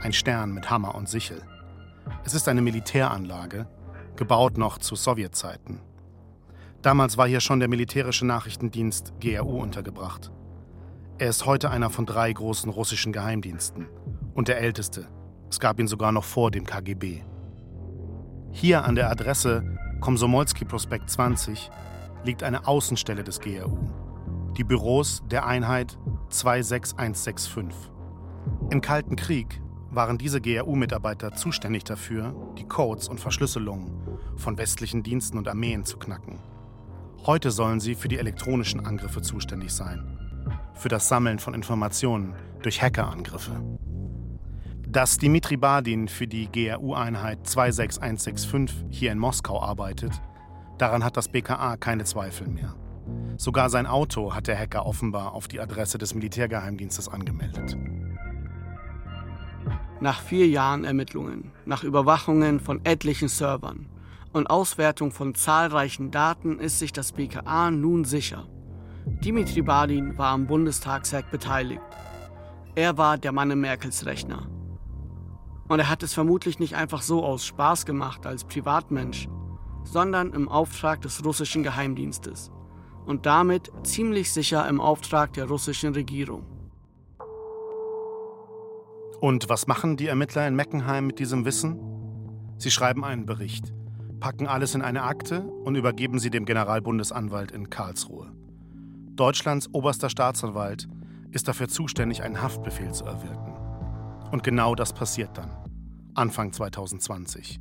ein 0.00 0.12
Stern 0.12 0.50
mit 0.50 0.70
Hammer 0.70 0.96
und 0.96 1.08
Sichel. 1.08 1.40
Es 2.24 2.34
ist 2.34 2.48
eine 2.48 2.62
Militäranlage, 2.62 3.68
gebaut 4.16 4.58
noch 4.58 4.78
zu 4.78 4.96
Sowjetzeiten. 4.96 5.80
Damals 6.82 7.16
war 7.16 7.26
hier 7.26 7.40
schon 7.40 7.58
der 7.58 7.68
militärische 7.68 8.26
Nachrichtendienst 8.26 9.14
GRU 9.20 9.60
untergebracht. 9.60 10.30
Er 11.18 11.28
ist 11.28 11.46
heute 11.46 11.70
einer 11.70 11.90
von 11.90 12.06
drei 12.06 12.32
großen 12.32 12.70
russischen 12.70 13.12
Geheimdiensten 13.12 13.88
und 14.34 14.48
der 14.48 14.60
älteste. 14.60 15.08
Es 15.50 15.60
gab 15.60 15.80
ihn 15.80 15.88
sogar 15.88 16.12
noch 16.12 16.24
vor 16.24 16.50
dem 16.50 16.64
KGB. 16.66 17.22
Hier 18.52 18.84
an 18.84 18.94
der 18.94 19.10
Adresse 19.10 19.64
Komsomolski-Prospekt 20.00 21.10
20 21.10 21.70
liegt 22.24 22.42
eine 22.42 22.66
Außenstelle 22.66 23.24
des 23.24 23.40
GRU. 23.40 23.78
Die 24.56 24.64
Büros 24.64 25.22
der 25.30 25.46
Einheit 25.46 25.98
26165. 26.28 27.92
Im 28.70 28.80
Kalten 28.80 29.16
Krieg 29.16 29.60
waren 29.96 30.18
diese 30.18 30.40
GRU-Mitarbeiter 30.40 31.32
zuständig 31.34 31.82
dafür, 31.82 32.34
die 32.56 32.68
Codes 32.68 33.08
und 33.08 33.18
Verschlüsselungen 33.18 33.90
von 34.36 34.58
westlichen 34.58 35.02
Diensten 35.02 35.38
und 35.38 35.48
Armeen 35.48 35.84
zu 35.84 35.96
knacken. 35.96 36.38
Heute 37.24 37.50
sollen 37.50 37.80
sie 37.80 37.96
für 37.96 38.06
die 38.06 38.18
elektronischen 38.18 38.86
Angriffe 38.86 39.22
zuständig 39.22 39.72
sein, 39.72 40.18
für 40.74 40.88
das 40.88 41.08
Sammeln 41.08 41.40
von 41.40 41.54
Informationen 41.54 42.34
durch 42.62 42.80
Hackerangriffe. 42.80 43.60
Dass 44.86 45.18
Dimitri 45.18 45.56
Badin 45.56 46.06
für 46.06 46.28
die 46.28 46.46
GRU-Einheit 46.46 47.46
26165 47.46 48.86
hier 48.90 49.10
in 49.10 49.18
Moskau 49.18 49.60
arbeitet, 49.60 50.12
daran 50.78 51.02
hat 51.02 51.16
das 51.16 51.28
BKA 51.28 51.76
keine 51.76 52.04
Zweifel 52.04 52.46
mehr. 52.46 52.76
Sogar 53.38 53.70
sein 53.70 53.86
Auto 53.86 54.34
hat 54.34 54.46
der 54.46 54.58
Hacker 54.58 54.86
offenbar 54.86 55.32
auf 55.32 55.48
die 55.48 55.60
Adresse 55.60 55.98
des 55.98 56.14
Militärgeheimdienstes 56.14 57.08
angemeldet. 57.08 57.76
Nach 60.00 60.20
vier 60.20 60.46
Jahren 60.46 60.84
Ermittlungen, 60.84 61.52
nach 61.64 61.82
Überwachungen 61.82 62.60
von 62.60 62.84
etlichen 62.84 63.28
Servern 63.28 63.88
und 64.34 64.48
Auswertung 64.48 65.10
von 65.10 65.34
zahlreichen 65.34 66.10
Daten 66.10 66.58
ist 66.58 66.78
sich 66.78 66.92
das 66.92 67.12
BKA 67.12 67.70
nun 67.70 68.04
sicher. 68.04 68.46
Dimitri 69.06 69.62
Badin 69.62 70.18
war 70.18 70.32
am 70.32 70.46
Bundestagshack 70.46 71.30
beteiligt. 71.30 71.80
Er 72.74 72.98
war 72.98 73.16
der 73.16 73.32
Mann 73.32 73.50
im 73.50 73.62
Merkels 73.62 74.04
Rechner. 74.04 74.46
Und 75.68 75.78
er 75.78 75.88
hat 75.88 76.02
es 76.02 76.12
vermutlich 76.12 76.58
nicht 76.58 76.74
einfach 76.74 77.00
so 77.00 77.24
aus 77.24 77.46
Spaß 77.46 77.86
gemacht 77.86 78.26
als 78.26 78.44
Privatmensch, 78.44 79.28
sondern 79.84 80.34
im 80.34 80.48
Auftrag 80.48 81.00
des 81.00 81.24
russischen 81.24 81.62
Geheimdienstes 81.62 82.50
und 83.06 83.24
damit 83.24 83.72
ziemlich 83.82 84.30
sicher 84.30 84.68
im 84.68 84.80
Auftrag 84.80 85.32
der 85.32 85.46
russischen 85.46 85.94
Regierung. 85.94 86.55
Und 89.26 89.48
was 89.48 89.66
machen 89.66 89.96
die 89.96 90.06
Ermittler 90.06 90.46
in 90.46 90.54
Meckenheim 90.54 91.08
mit 91.08 91.18
diesem 91.18 91.44
Wissen? 91.44 91.80
Sie 92.58 92.70
schreiben 92.70 93.04
einen 93.04 93.26
Bericht, 93.26 93.74
packen 94.20 94.46
alles 94.46 94.76
in 94.76 94.82
eine 94.82 95.02
Akte 95.02 95.42
und 95.42 95.74
übergeben 95.74 96.20
sie 96.20 96.30
dem 96.30 96.44
Generalbundesanwalt 96.44 97.50
in 97.50 97.68
Karlsruhe. 97.68 98.30
Deutschlands 99.16 99.68
oberster 99.74 100.10
Staatsanwalt 100.10 100.86
ist 101.32 101.48
dafür 101.48 101.66
zuständig, 101.66 102.22
einen 102.22 102.40
Haftbefehl 102.40 102.92
zu 102.92 103.04
erwirken. 103.04 103.52
Und 104.30 104.44
genau 104.44 104.76
das 104.76 104.92
passiert 104.92 105.36
dann, 105.36 105.50
Anfang 106.14 106.52
2020. 106.52 107.58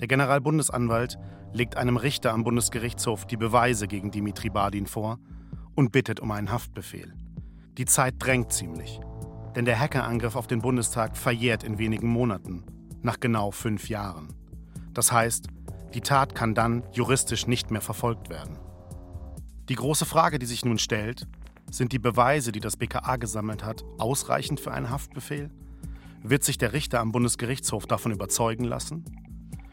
Der 0.00 0.08
Generalbundesanwalt 0.08 1.16
legt 1.52 1.76
einem 1.76 1.96
Richter 1.96 2.32
am 2.32 2.42
Bundesgerichtshof 2.42 3.24
die 3.24 3.36
Beweise 3.36 3.86
gegen 3.86 4.10
Dimitri 4.10 4.50
Badin 4.50 4.86
vor 4.86 5.20
und 5.76 5.92
bittet 5.92 6.18
um 6.18 6.32
einen 6.32 6.50
Haftbefehl. 6.50 7.14
Die 7.78 7.84
Zeit 7.84 8.16
drängt 8.18 8.52
ziemlich. 8.52 8.98
Denn 9.54 9.64
der 9.64 9.78
Hackerangriff 9.78 10.36
auf 10.36 10.46
den 10.46 10.62
Bundestag 10.62 11.16
verjährt 11.16 11.62
in 11.62 11.78
wenigen 11.78 12.08
Monaten, 12.08 12.64
nach 13.02 13.20
genau 13.20 13.50
fünf 13.50 13.88
Jahren. 13.88 14.28
Das 14.94 15.12
heißt, 15.12 15.48
die 15.94 16.00
Tat 16.00 16.34
kann 16.34 16.54
dann 16.54 16.84
juristisch 16.92 17.46
nicht 17.46 17.70
mehr 17.70 17.82
verfolgt 17.82 18.30
werden. 18.30 18.58
Die 19.68 19.74
große 19.74 20.06
Frage, 20.06 20.38
die 20.38 20.46
sich 20.46 20.64
nun 20.64 20.78
stellt, 20.78 21.26
sind 21.70 21.92
die 21.92 21.98
Beweise, 21.98 22.52
die 22.52 22.60
das 22.60 22.76
BKA 22.76 23.16
gesammelt 23.16 23.64
hat, 23.64 23.84
ausreichend 23.98 24.60
für 24.60 24.72
einen 24.72 24.90
Haftbefehl? 24.90 25.50
Wird 26.22 26.44
sich 26.44 26.58
der 26.58 26.72
Richter 26.72 27.00
am 27.00 27.12
Bundesgerichtshof 27.12 27.86
davon 27.86 28.12
überzeugen 28.12 28.64
lassen? 28.64 29.04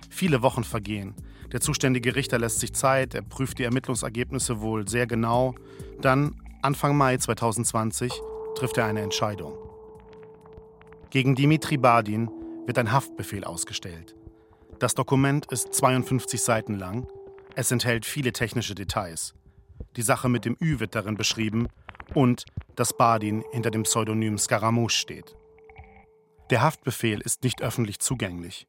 Viele 0.09 0.41
Wochen 0.41 0.63
vergehen. 0.63 1.15
Der 1.51 1.61
zuständige 1.61 2.15
Richter 2.15 2.39
lässt 2.39 2.59
sich 2.59 2.73
Zeit, 2.73 3.15
er 3.15 3.21
prüft 3.21 3.59
die 3.59 3.63
Ermittlungsergebnisse 3.63 4.61
wohl 4.61 4.87
sehr 4.87 5.07
genau. 5.07 5.55
Dann, 6.01 6.35
Anfang 6.61 6.95
Mai 6.95 7.17
2020, 7.17 8.11
trifft 8.55 8.77
er 8.77 8.85
eine 8.85 9.01
Entscheidung. 9.01 9.68
Gegen 11.11 11.33
Dimitri 11.33 11.77
Badin 11.77 12.29
wird 12.67 12.77
ein 12.77 12.91
Haftbefehl 12.91 13.43
ausgestellt. 13.43 14.15
Das 14.77 14.93
Dokument 14.93 15.51
ist 15.51 15.73
52 15.73 16.39
Seiten 16.39 16.75
lang. 16.75 17.07
Es 17.55 17.71
enthält 17.71 18.05
viele 18.05 18.31
technische 18.31 18.75
Details. 18.75 19.33
Die 19.95 20.03
Sache 20.03 20.29
mit 20.29 20.45
dem 20.45 20.55
Ü 20.61 20.79
wird 20.79 20.93
darin 20.93 21.15
beschrieben 21.15 21.67
und 22.13 22.45
dass 22.75 22.95
Badin 22.95 23.43
hinter 23.51 23.71
dem 23.71 23.83
Pseudonym 23.83 24.37
Scaramouche 24.37 24.95
steht. 24.95 25.35
Der 26.51 26.61
Haftbefehl 26.61 27.21
ist 27.21 27.43
nicht 27.43 27.63
öffentlich 27.63 27.99
zugänglich. 27.99 28.67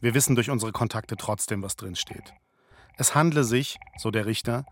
Wir 0.00 0.12
wissen 0.12 0.34
durch 0.34 0.50
unsere 0.50 0.72
Kontakte 0.72 1.16
trotzdem, 1.16 1.62
was 1.62 1.76
drin 1.76 1.96
steht. 1.96 2.34
Es 2.98 3.14
handle 3.14 3.44
sich, 3.44 3.78
so 3.96 4.10
der 4.10 4.26
Richter, 4.26 4.66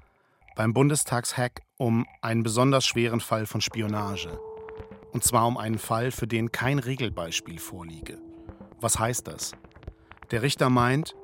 beim 0.54 0.74
Bundestagshack 0.74 1.62
um 1.78 2.06
einen 2.20 2.42
besonders 2.42 2.84
schweren 2.84 3.20
Fall 3.20 3.46
von 3.46 3.62
Spionage. 3.62 4.38
Und 5.16 5.24
zwar 5.24 5.46
um 5.46 5.56
einen 5.56 5.78
Fall, 5.78 6.10
für 6.10 6.26
den 6.26 6.52
kein 6.52 6.78
Regelbeispiel 6.78 7.58
vorliege. 7.58 8.18
Was 8.82 8.98
heißt 8.98 9.26
das? 9.26 9.52
Der 10.30 10.42
Richter 10.42 10.68
meint, 10.68 11.16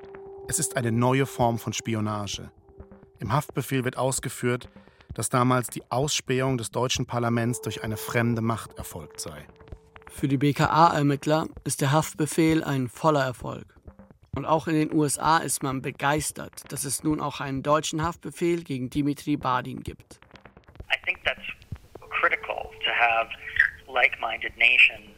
es 0.47 0.57
ist 0.57 0.77
eine 0.77 0.91
neue 0.91 1.27
Form 1.27 1.59
von 1.59 1.73
Spionage. 1.73 2.49
Im 3.19 3.31
Haftbefehl 3.31 3.83
wird 3.85 3.95
ausgeführt, 3.95 4.67
dass 5.13 5.29
damals 5.29 5.67
die 5.67 5.83
Ausspähung 5.91 6.57
des 6.57 6.71
deutschen 6.71 7.05
Parlaments 7.05 7.61
durch 7.61 7.83
eine 7.83 7.95
fremde 7.95 8.41
Macht 8.41 8.79
erfolgt 8.79 9.19
sei. 9.19 9.45
Für 10.09 10.27
die 10.27 10.37
BKA-Ermittler 10.37 11.45
ist 11.63 11.81
der 11.81 11.91
Haftbefehl 11.91 12.63
ein 12.63 12.89
voller 12.89 13.23
Erfolg. 13.23 13.75
Und 14.35 14.47
auch 14.47 14.67
in 14.67 14.73
den 14.73 14.91
USA 14.91 15.37
ist 15.37 15.61
man 15.61 15.83
begeistert, 15.83 16.63
dass 16.69 16.83
es 16.83 17.03
nun 17.03 17.21
auch 17.21 17.41
einen 17.41 17.61
deutschen 17.61 18.01
Haftbefehl 18.01 18.63
gegen 18.63 18.89
Dimitri 18.89 19.37
Badin 19.37 19.83
gibt. 19.83 20.19
I 20.91 20.97
think 21.05 21.23
that's 21.23 21.45
critical 22.09 22.71
to 22.83 22.89
have 22.89 23.29
like-minded 23.93 24.53
nations 24.57 25.15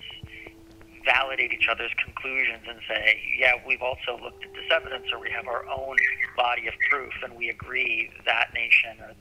validate 1.06 1.54
each 1.54 1.68
other's 1.70 1.94
conclusions 2.04 2.66
and 2.68 2.80
say, 2.90 3.22
yeah, 3.38 3.54
we've 3.66 3.82
also 3.82 4.20
looked 4.22 4.44
at 4.44 4.52
this 4.54 4.70
evidence 4.72 5.06
or 5.14 5.20
we 5.20 5.30
have 5.30 5.48
our 5.48 5.64
own 5.70 5.96
body 6.36 6.68
of 6.68 6.74
proof 6.90 7.14
and 7.24 7.34
we 7.36 7.50
agree 7.50 8.10
that 8.26 8.48
nation 8.54 9.00
or 9.00 9.14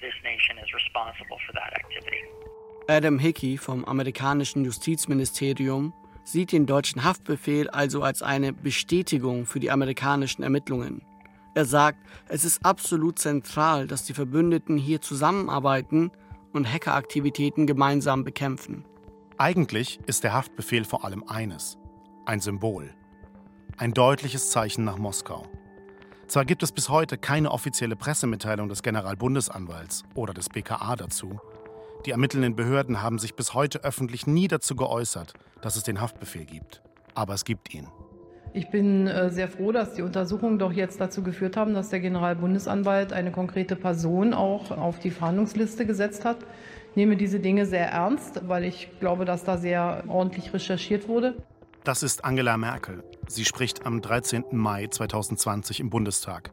this 0.00 0.14
nation 0.24 0.56
is 0.58 0.72
responsible 0.72 1.38
for 1.46 1.52
that 1.52 1.72
activity. 1.74 2.22
Adam 2.88 3.18
Hickey 3.18 3.58
vom 3.58 3.84
amerikanischen 3.84 4.64
Justizministerium 4.64 5.92
sieht 6.24 6.52
den 6.52 6.66
deutschen 6.66 7.04
Haftbefehl 7.04 7.68
also 7.68 8.02
als 8.02 8.22
eine 8.22 8.52
Bestätigung 8.52 9.44
für 9.46 9.60
die 9.60 9.70
amerikanischen 9.70 10.42
Ermittlungen. 10.42 11.02
Er 11.54 11.64
sagt, 11.64 11.98
es 12.28 12.44
ist 12.44 12.64
absolut 12.64 13.18
zentral, 13.18 13.86
dass 13.86 14.04
die 14.04 14.14
Verbündeten 14.14 14.78
hier 14.78 15.00
zusammenarbeiten 15.00 16.10
und 16.52 16.72
Hackeraktivitäten 16.72 17.66
gemeinsam 17.66 18.24
bekämpfen. 18.24 18.84
Eigentlich 19.36 20.00
ist 20.06 20.24
der 20.24 20.32
Haftbefehl 20.32 20.84
vor 20.84 21.04
allem 21.04 21.24
eines, 21.28 21.78
ein 22.26 22.40
Symbol, 22.40 22.90
ein 23.76 23.92
deutliches 23.92 24.50
Zeichen 24.50 24.84
nach 24.84 24.98
Moskau. 24.98 25.46
Zwar 26.26 26.44
gibt 26.44 26.62
es 26.62 26.72
bis 26.72 26.88
heute 26.88 27.16
keine 27.16 27.50
offizielle 27.50 27.96
Pressemitteilung 27.96 28.68
des 28.68 28.82
Generalbundesanwalts 28.82 30.02
oder 30.14 30.34
des 30.34 30.48
BKA 30.48 30.96
dazu, 30.96 31.40
die 32.06 32.12
ermittelnden 32.12 32.54
Behörden 32.54 33.02
haben 33.02 33.18
sich 33.18 33.34
bis 33.34 33.54
heute 33.54 33.82
öffentlich 33.82 34.26
nie 34.26 34.48
dazu 34.48 34.76
geäußert, 34.76 35.34
dass 35.60 35.76
es 35.76 35.82
den 35.82 36.00
Haftbefehl 36.00 36.44
gibt. 36.44 36.82
Aber 37.14 37.34
es 37.34 37.44
gibt 37.44 37.74
ihn. 37.74 37.88
Ich 38.52 38.70
bin 38.70 39.06
äh, 39.06 39.30
sehr 39.30 39.48
froh, 39.48 39.72
dass 39.72 39.94
die 39.94 40.02
Untersuchungen 40.02 40.58
doch 40.58 40.72
jetzt 40.72 41.00
dazu 41.00 41.22
geführt 41.22 41.56
haben, 41.56 41.74
dass 41.74 41.90
der 41.90 42.00
Generalbundesanwalt 42.00 43.12
eine 43.12 43.30
konkrete 43.30 43.76
Person 43.76 44.32
auch 44.32 44.70
auf 44.70 44.98
die 44.98 45.10
Verhandlungsliste 45.10 45.86
gesetzt 45.86 46.24
hat. 46.24 46.38
Ich 46.90 46.96
nehme 46.96 47.16
diese 47.16 47.40
Dinge 47.40 47.66
sehr 47.66 47.90
ernst, 47.90 48.48
weil 48.48 48.64
ich 48.64 48.88
glaube, 49.00 49.24
dass 49.24 49.44
da 49.44 49.58
sehr 49.58 50.04
ordentlich 50.08 50.52
recherchiert 50.52 51.08
wurde. 51.08 51.36
Das 51.84 52.02
ist 52.02 52.24
Angela 52.24 52.56
Merkel. 52.56 53.02
Sie 53.28 53.44
spricht 53.44 53.86
am 53.86 54.00
13. 54.00 54.44
Mai 54.52 54.86
2020 54.88 55.80
im 55.80 55.90
Bundestag. 55.90 56.50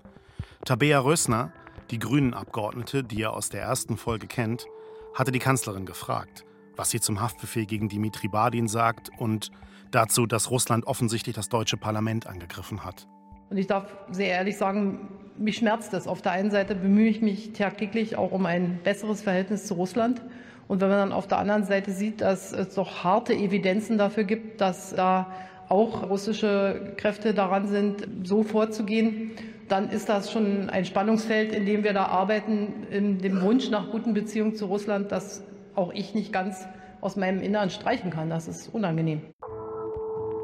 Tabea 0.66 1.00
Rösner, 1.00 1.52
die 1.92 2.00
Grünen-Abgeordnete, 2.00 3.04
die 3.04 3.20
ihr 3.20 3.34
aus 3.34 3.50
der 3.50 3.62
ersten 3.62 3.98
Folge 3.98 4.28
kennt, 4.28 4.66
hatte 5.14 5.32
die 5.32 5.40
Kanzlerin 5.40 5.86
gefragt, 5.86 6.44
was 6.76 6.90
sie 6.90 7.00
zum 7.00 7.22
Haftbefehl 7.22 7.66
gegen 7.66 7.90
Dimitri 7.90 8.28
Badin 8.28 8.68
sagt 8.68 9.10
und 9.18 9.52
dazu, 9.92 10.26
dass 10.26 10.52
Russland 10.52 10.86
offensichtlich 10.88 11.36
das 11.36 11.50
deutsche 11.50 11.78
Parlament 11.78 12.28
angegriffen 12.28 12.84
hat. 12.84 13.08
Und 13.50 13.58
ich 13.58 13.68
darf 13.68 13.96
sehr 14.12 14.30
ehrlich 14.30 14.58
sagen, 14.58 15.08
mich 15.38 15.58
schmerzt 15.58 15.94
es. 15.94 16.08
Auf 16.08 16.22
der 16.22 16.32
einen 16.32 16.52
Seite 16.52 16.76
bemühe 16.76 17.08
ich 17.08 17.22
mich 17.22 17.54
tagtäglich 17.54 18.18
auch 18.18 18.32
um 18.32 18.46
ein 18.46 18.80
besseres 18.84 19.22
Verhältnis 19.22 19.66
zu 19.66 19.76
Russland. 19.76 20.22
Und 20.68 20.82
wenn 20.82 20.90
man 20.90 20.98
dann 20.98 21.12
auf 21.12 21.28
der 21.28 21.38
anderen 21.38 21.64
Seite 21.64 21.92
sieht, 21.92 22.22
dass 22.22 22.52
es 22.52 22.74
doch 22.74 23.04
harte 23.04 23.34
Evidenzen 23.34 23.98
dafür 23.98 24.24
gibt, 24.24 24.62
dass 24.62 24.96
da 24.96 25.32
auch 25.70 26.10
russische 26.10 26.94
Kräfte 26.98 27.34
daran 27.34 27.68
sind, 27.68 28.08
so 28.24 28.44
vorzugehen, 28.44 29.32
dann 29.68 29.90
ist 29.90 30.10
das 30.10 30.32
schon 30.32 30.70
ein 30.70 30.86
Spannungsfeld, 30.86 31.52
in 31.54 31.66
dem 31.66 31.84
wir 31.84 31.94
da 31.94 32.06
arbeiten, 32.06 32.86
in 32.92 33.20
dem 33.20 33.42
Wunsch 33.42 33.70
nach 33.70 33.92
guten 33.92 34.14
Beziehungen 34.14 34.56
zu 34.56 34.66
Russland, 34.66 35.12
das 35.12 35.44
auch 35.76 35.92
ich 35.92 36.14
nicht 36.14 36.32
ganz 36.32 36.68
aus 37.02 37.16
meinem 37.16 37.42
Inneren 37.42 37.70
streichen 37.70 38.12
kann. 38.12 38.30
Das 38.30 38.48
ist 38.48 38.74
unangenehm. 38.74 39.22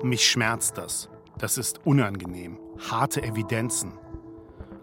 Mich 0.04 0.28
schmerzt 0.28 0.78
das. 0.78 1.10
Das 1.38 1.58
ist 1.58 1.86
unangenehm. 1.86 2.58
Harte 2.90 3.22
Evidenzen. 3.24 3.94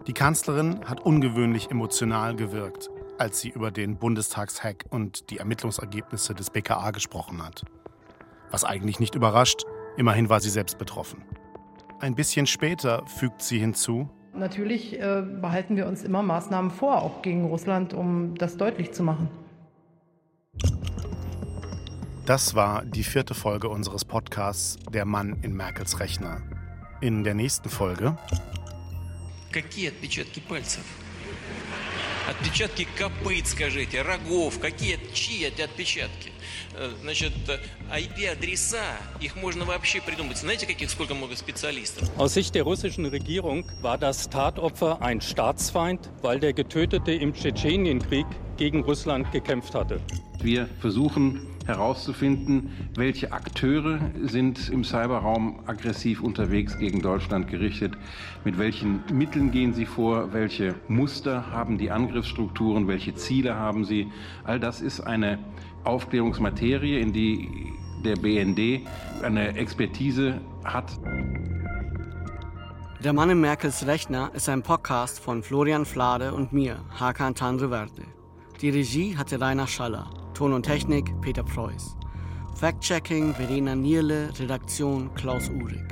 Die 0.07 0.13
Kanzlerin 0.13 0.79
hat 0.85 1.01
ungewöhnlich 1.05 1.69
emotional 1.69 2.35
gewirkt, 2.35 2.89
als 3.17 3.41
sie 3.41 3.49
über 3.49 3.69
den 3.69 3.97
Bundestagshack 3.97 4.85
und 4.89 5.29
die 5.29 5.37
Ermittlungsergebnisse 5.37 6.33
des 6.33 6.49
BKA 6.49 6.91
gesprochen 6.91 7.45
hat. 7.45 7.63
Was 8.49 8.63
eigentlich 8.63 8.99
nicht 8.99 9.15
überrascht, 9.15 9.65
immerhin 9.97 10.29
war 10.29 10.39
sie 10.39 10.49
selbst 10.49 10.77
betroffen. 10.77 11.23
Ein 11.99 12.15
bisschen 12.15 12.47
später 12.47 13.05
fügt 13.05 13.41
sie 13.41 13.59
hinzu, 13.59 14.09
Natürlich 14.33 14.99
äh, 14.99 15.21
behalten 15.21 15.75
wir 15.75 15.87
uns 15.87 16.03
immer 16.03 16.21
Maßnahmen 16.21 16.71
vor, 16.71 17.01
auch 17.01 17.21
gegen 17.21 17.45
Russland, 17.45 17.93
um 17.93 18.35
das 18.35 18.57
deutlich 18.57 18.93
zu 18.93 19.03
machen. 19.03 19.27
Das 22.28 22.54
war 22.54 22.84
die 22.84 23.04
vierte 23.04 23.34
Folge 23.34 23.68
unseres 23.68 24.04
Podcasts 24.04 24.78
Der 24.92 25.04
Mann 25.04 25.38
in 25.42 25.54
Merkels 25.54 26.00
Rechner. 26.00 26.42
In 27.00 27.24
der 27.24 27.34
nächsten 27.34 27.68
Folge. 27.68 28.16
Какие 29.52 29.88
отпечатки 29.88 30.40
пальцев? 30.40 30.82
Отпечатки 32.26 32.88
копыт, 32.98 33.46
скажите, 33.46 34.00
рогов, 34.00 34.58
какие, 34.58 34.98
чьи 35.12 35.44
эти 35.44 35.60
отпечатки? 35.60 36.32
Значит, 37.02 37.34
IP-адреса, 37.94 38.96
их 39.20 39.36
можно 39.36 39.66
вообще 39.66 40.00
придумать. 40.00 40.38
Знаете, 40.38 40.66
каких 40.66 40.90
сколько 40.90 41.14
много 41.14 41.36
специалистов? 41.36 42.10
Aus 42.16 42.32
Sicht 42.32 42.54
der 42.54 42.62
russischen 42.62 43.04
Regierung 43.04 43.66
war 43.82 43.98
das 43.98 44.30
Tatopfer 44.30 45.02
ein 45.02 45.20
Staatsfeind, 45.20 46.10
weil 46.22 46.40
der 46.40 46.54
Getötete 46.54 47.12
im 47.12 47.34
Tschetschenienkrieg 47.34 48.26
gegen 48.56 48.82
Russland 48.82 49.30
gekämpft 49.30 49.74
hatte. 49.74 50.00
Wir 50.40 50.66
versuchen 50.80 51.46
herauszufinden, 51.69 52.71
welche 52.95 53.31
Akteure 53.31 53.99
sind 54.23 54.69
im 54.69 54.83
Cyberraum 54.83 55.61
aggressiv 55.67 56.21
unterwegs 56.21 56.77
gegen 56.77 57.01
Deutschland 57.01 57.47
gerichtet, 57.47 57.93
mit 58.43 58.57
welchen 58.57 59.03
Mitteln 59.13 59.51
gehen 59.51 59.73
sie 59.73 59.85
vor, 59.85 60.33
welche 60.33 60.75
Muster 60.89 61.51
haben 61.51 61.77
die 61.77 61.91
Angriffsstrukturen, 61.91 62.87
welche 62.87 63.15
Ziele 63.15 63.55
haben 63.55 63.85
sie. 63.85 64.11
All 64.43 64.59
das 64.59 64.81
ist 64.81 64.99
eine 64.99 65.39
Aufklärungsmaterie, 65.85 66.99
in 66.99 67.13
die 67.13 67.47
der 68.03 68.15
BND 68.15 68.87
eine 69.23 69.55
Expertise 69.55 70.41
hat. 70.63 70.91
Der 73.03 73.13
Mann 73.13 73.29
in 73.29 73.39
Merkels 73.39 73.87
Rechner 73.87 74.31
ist 74.33 74.49
ein 74.49 74.61
Podcast 74.61 75.19
von 75.19 75.43
Florian 75.43 75.85
Flade 75.85 76.33
und 76.33 76.51
mir, 76.51 76.79
Hakan 76.99 77.35
Tanreverde. 77.35 78.03
Die 78.61 78.69
Regie 78.69 79.15
hatte 79.15 79.39
Rainer 79.39 79.67
Schaller. 79.67 80.09
Ton 80.39 80.53
und 80.53 80.63
Technik 80.63 81.19
Peter 81.19 81.43
Preuß. 81.43 81.97
Fact-Checking 82.55 83.33
Verena 83.33 83.75
Nierle, 83.75 84.29
Redaktion 84.39 85.13
Klaus 85.13 85.49
Uhrig. 85.49 85.83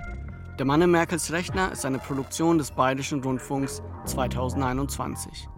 Der 0.58 0.66
Mann 0.66 0.82
in 0.82 0.90
Merkels 0.90 1.34
Rechner 1.34 1.74
ist 1.74 1.86
eine 1.86 2.00
Produktion 2.00 2.58
des 2.58 2.72
Bayerischen 2.72 3.22
Rundfunks 3.22 3.82
2021. 4.06 5.50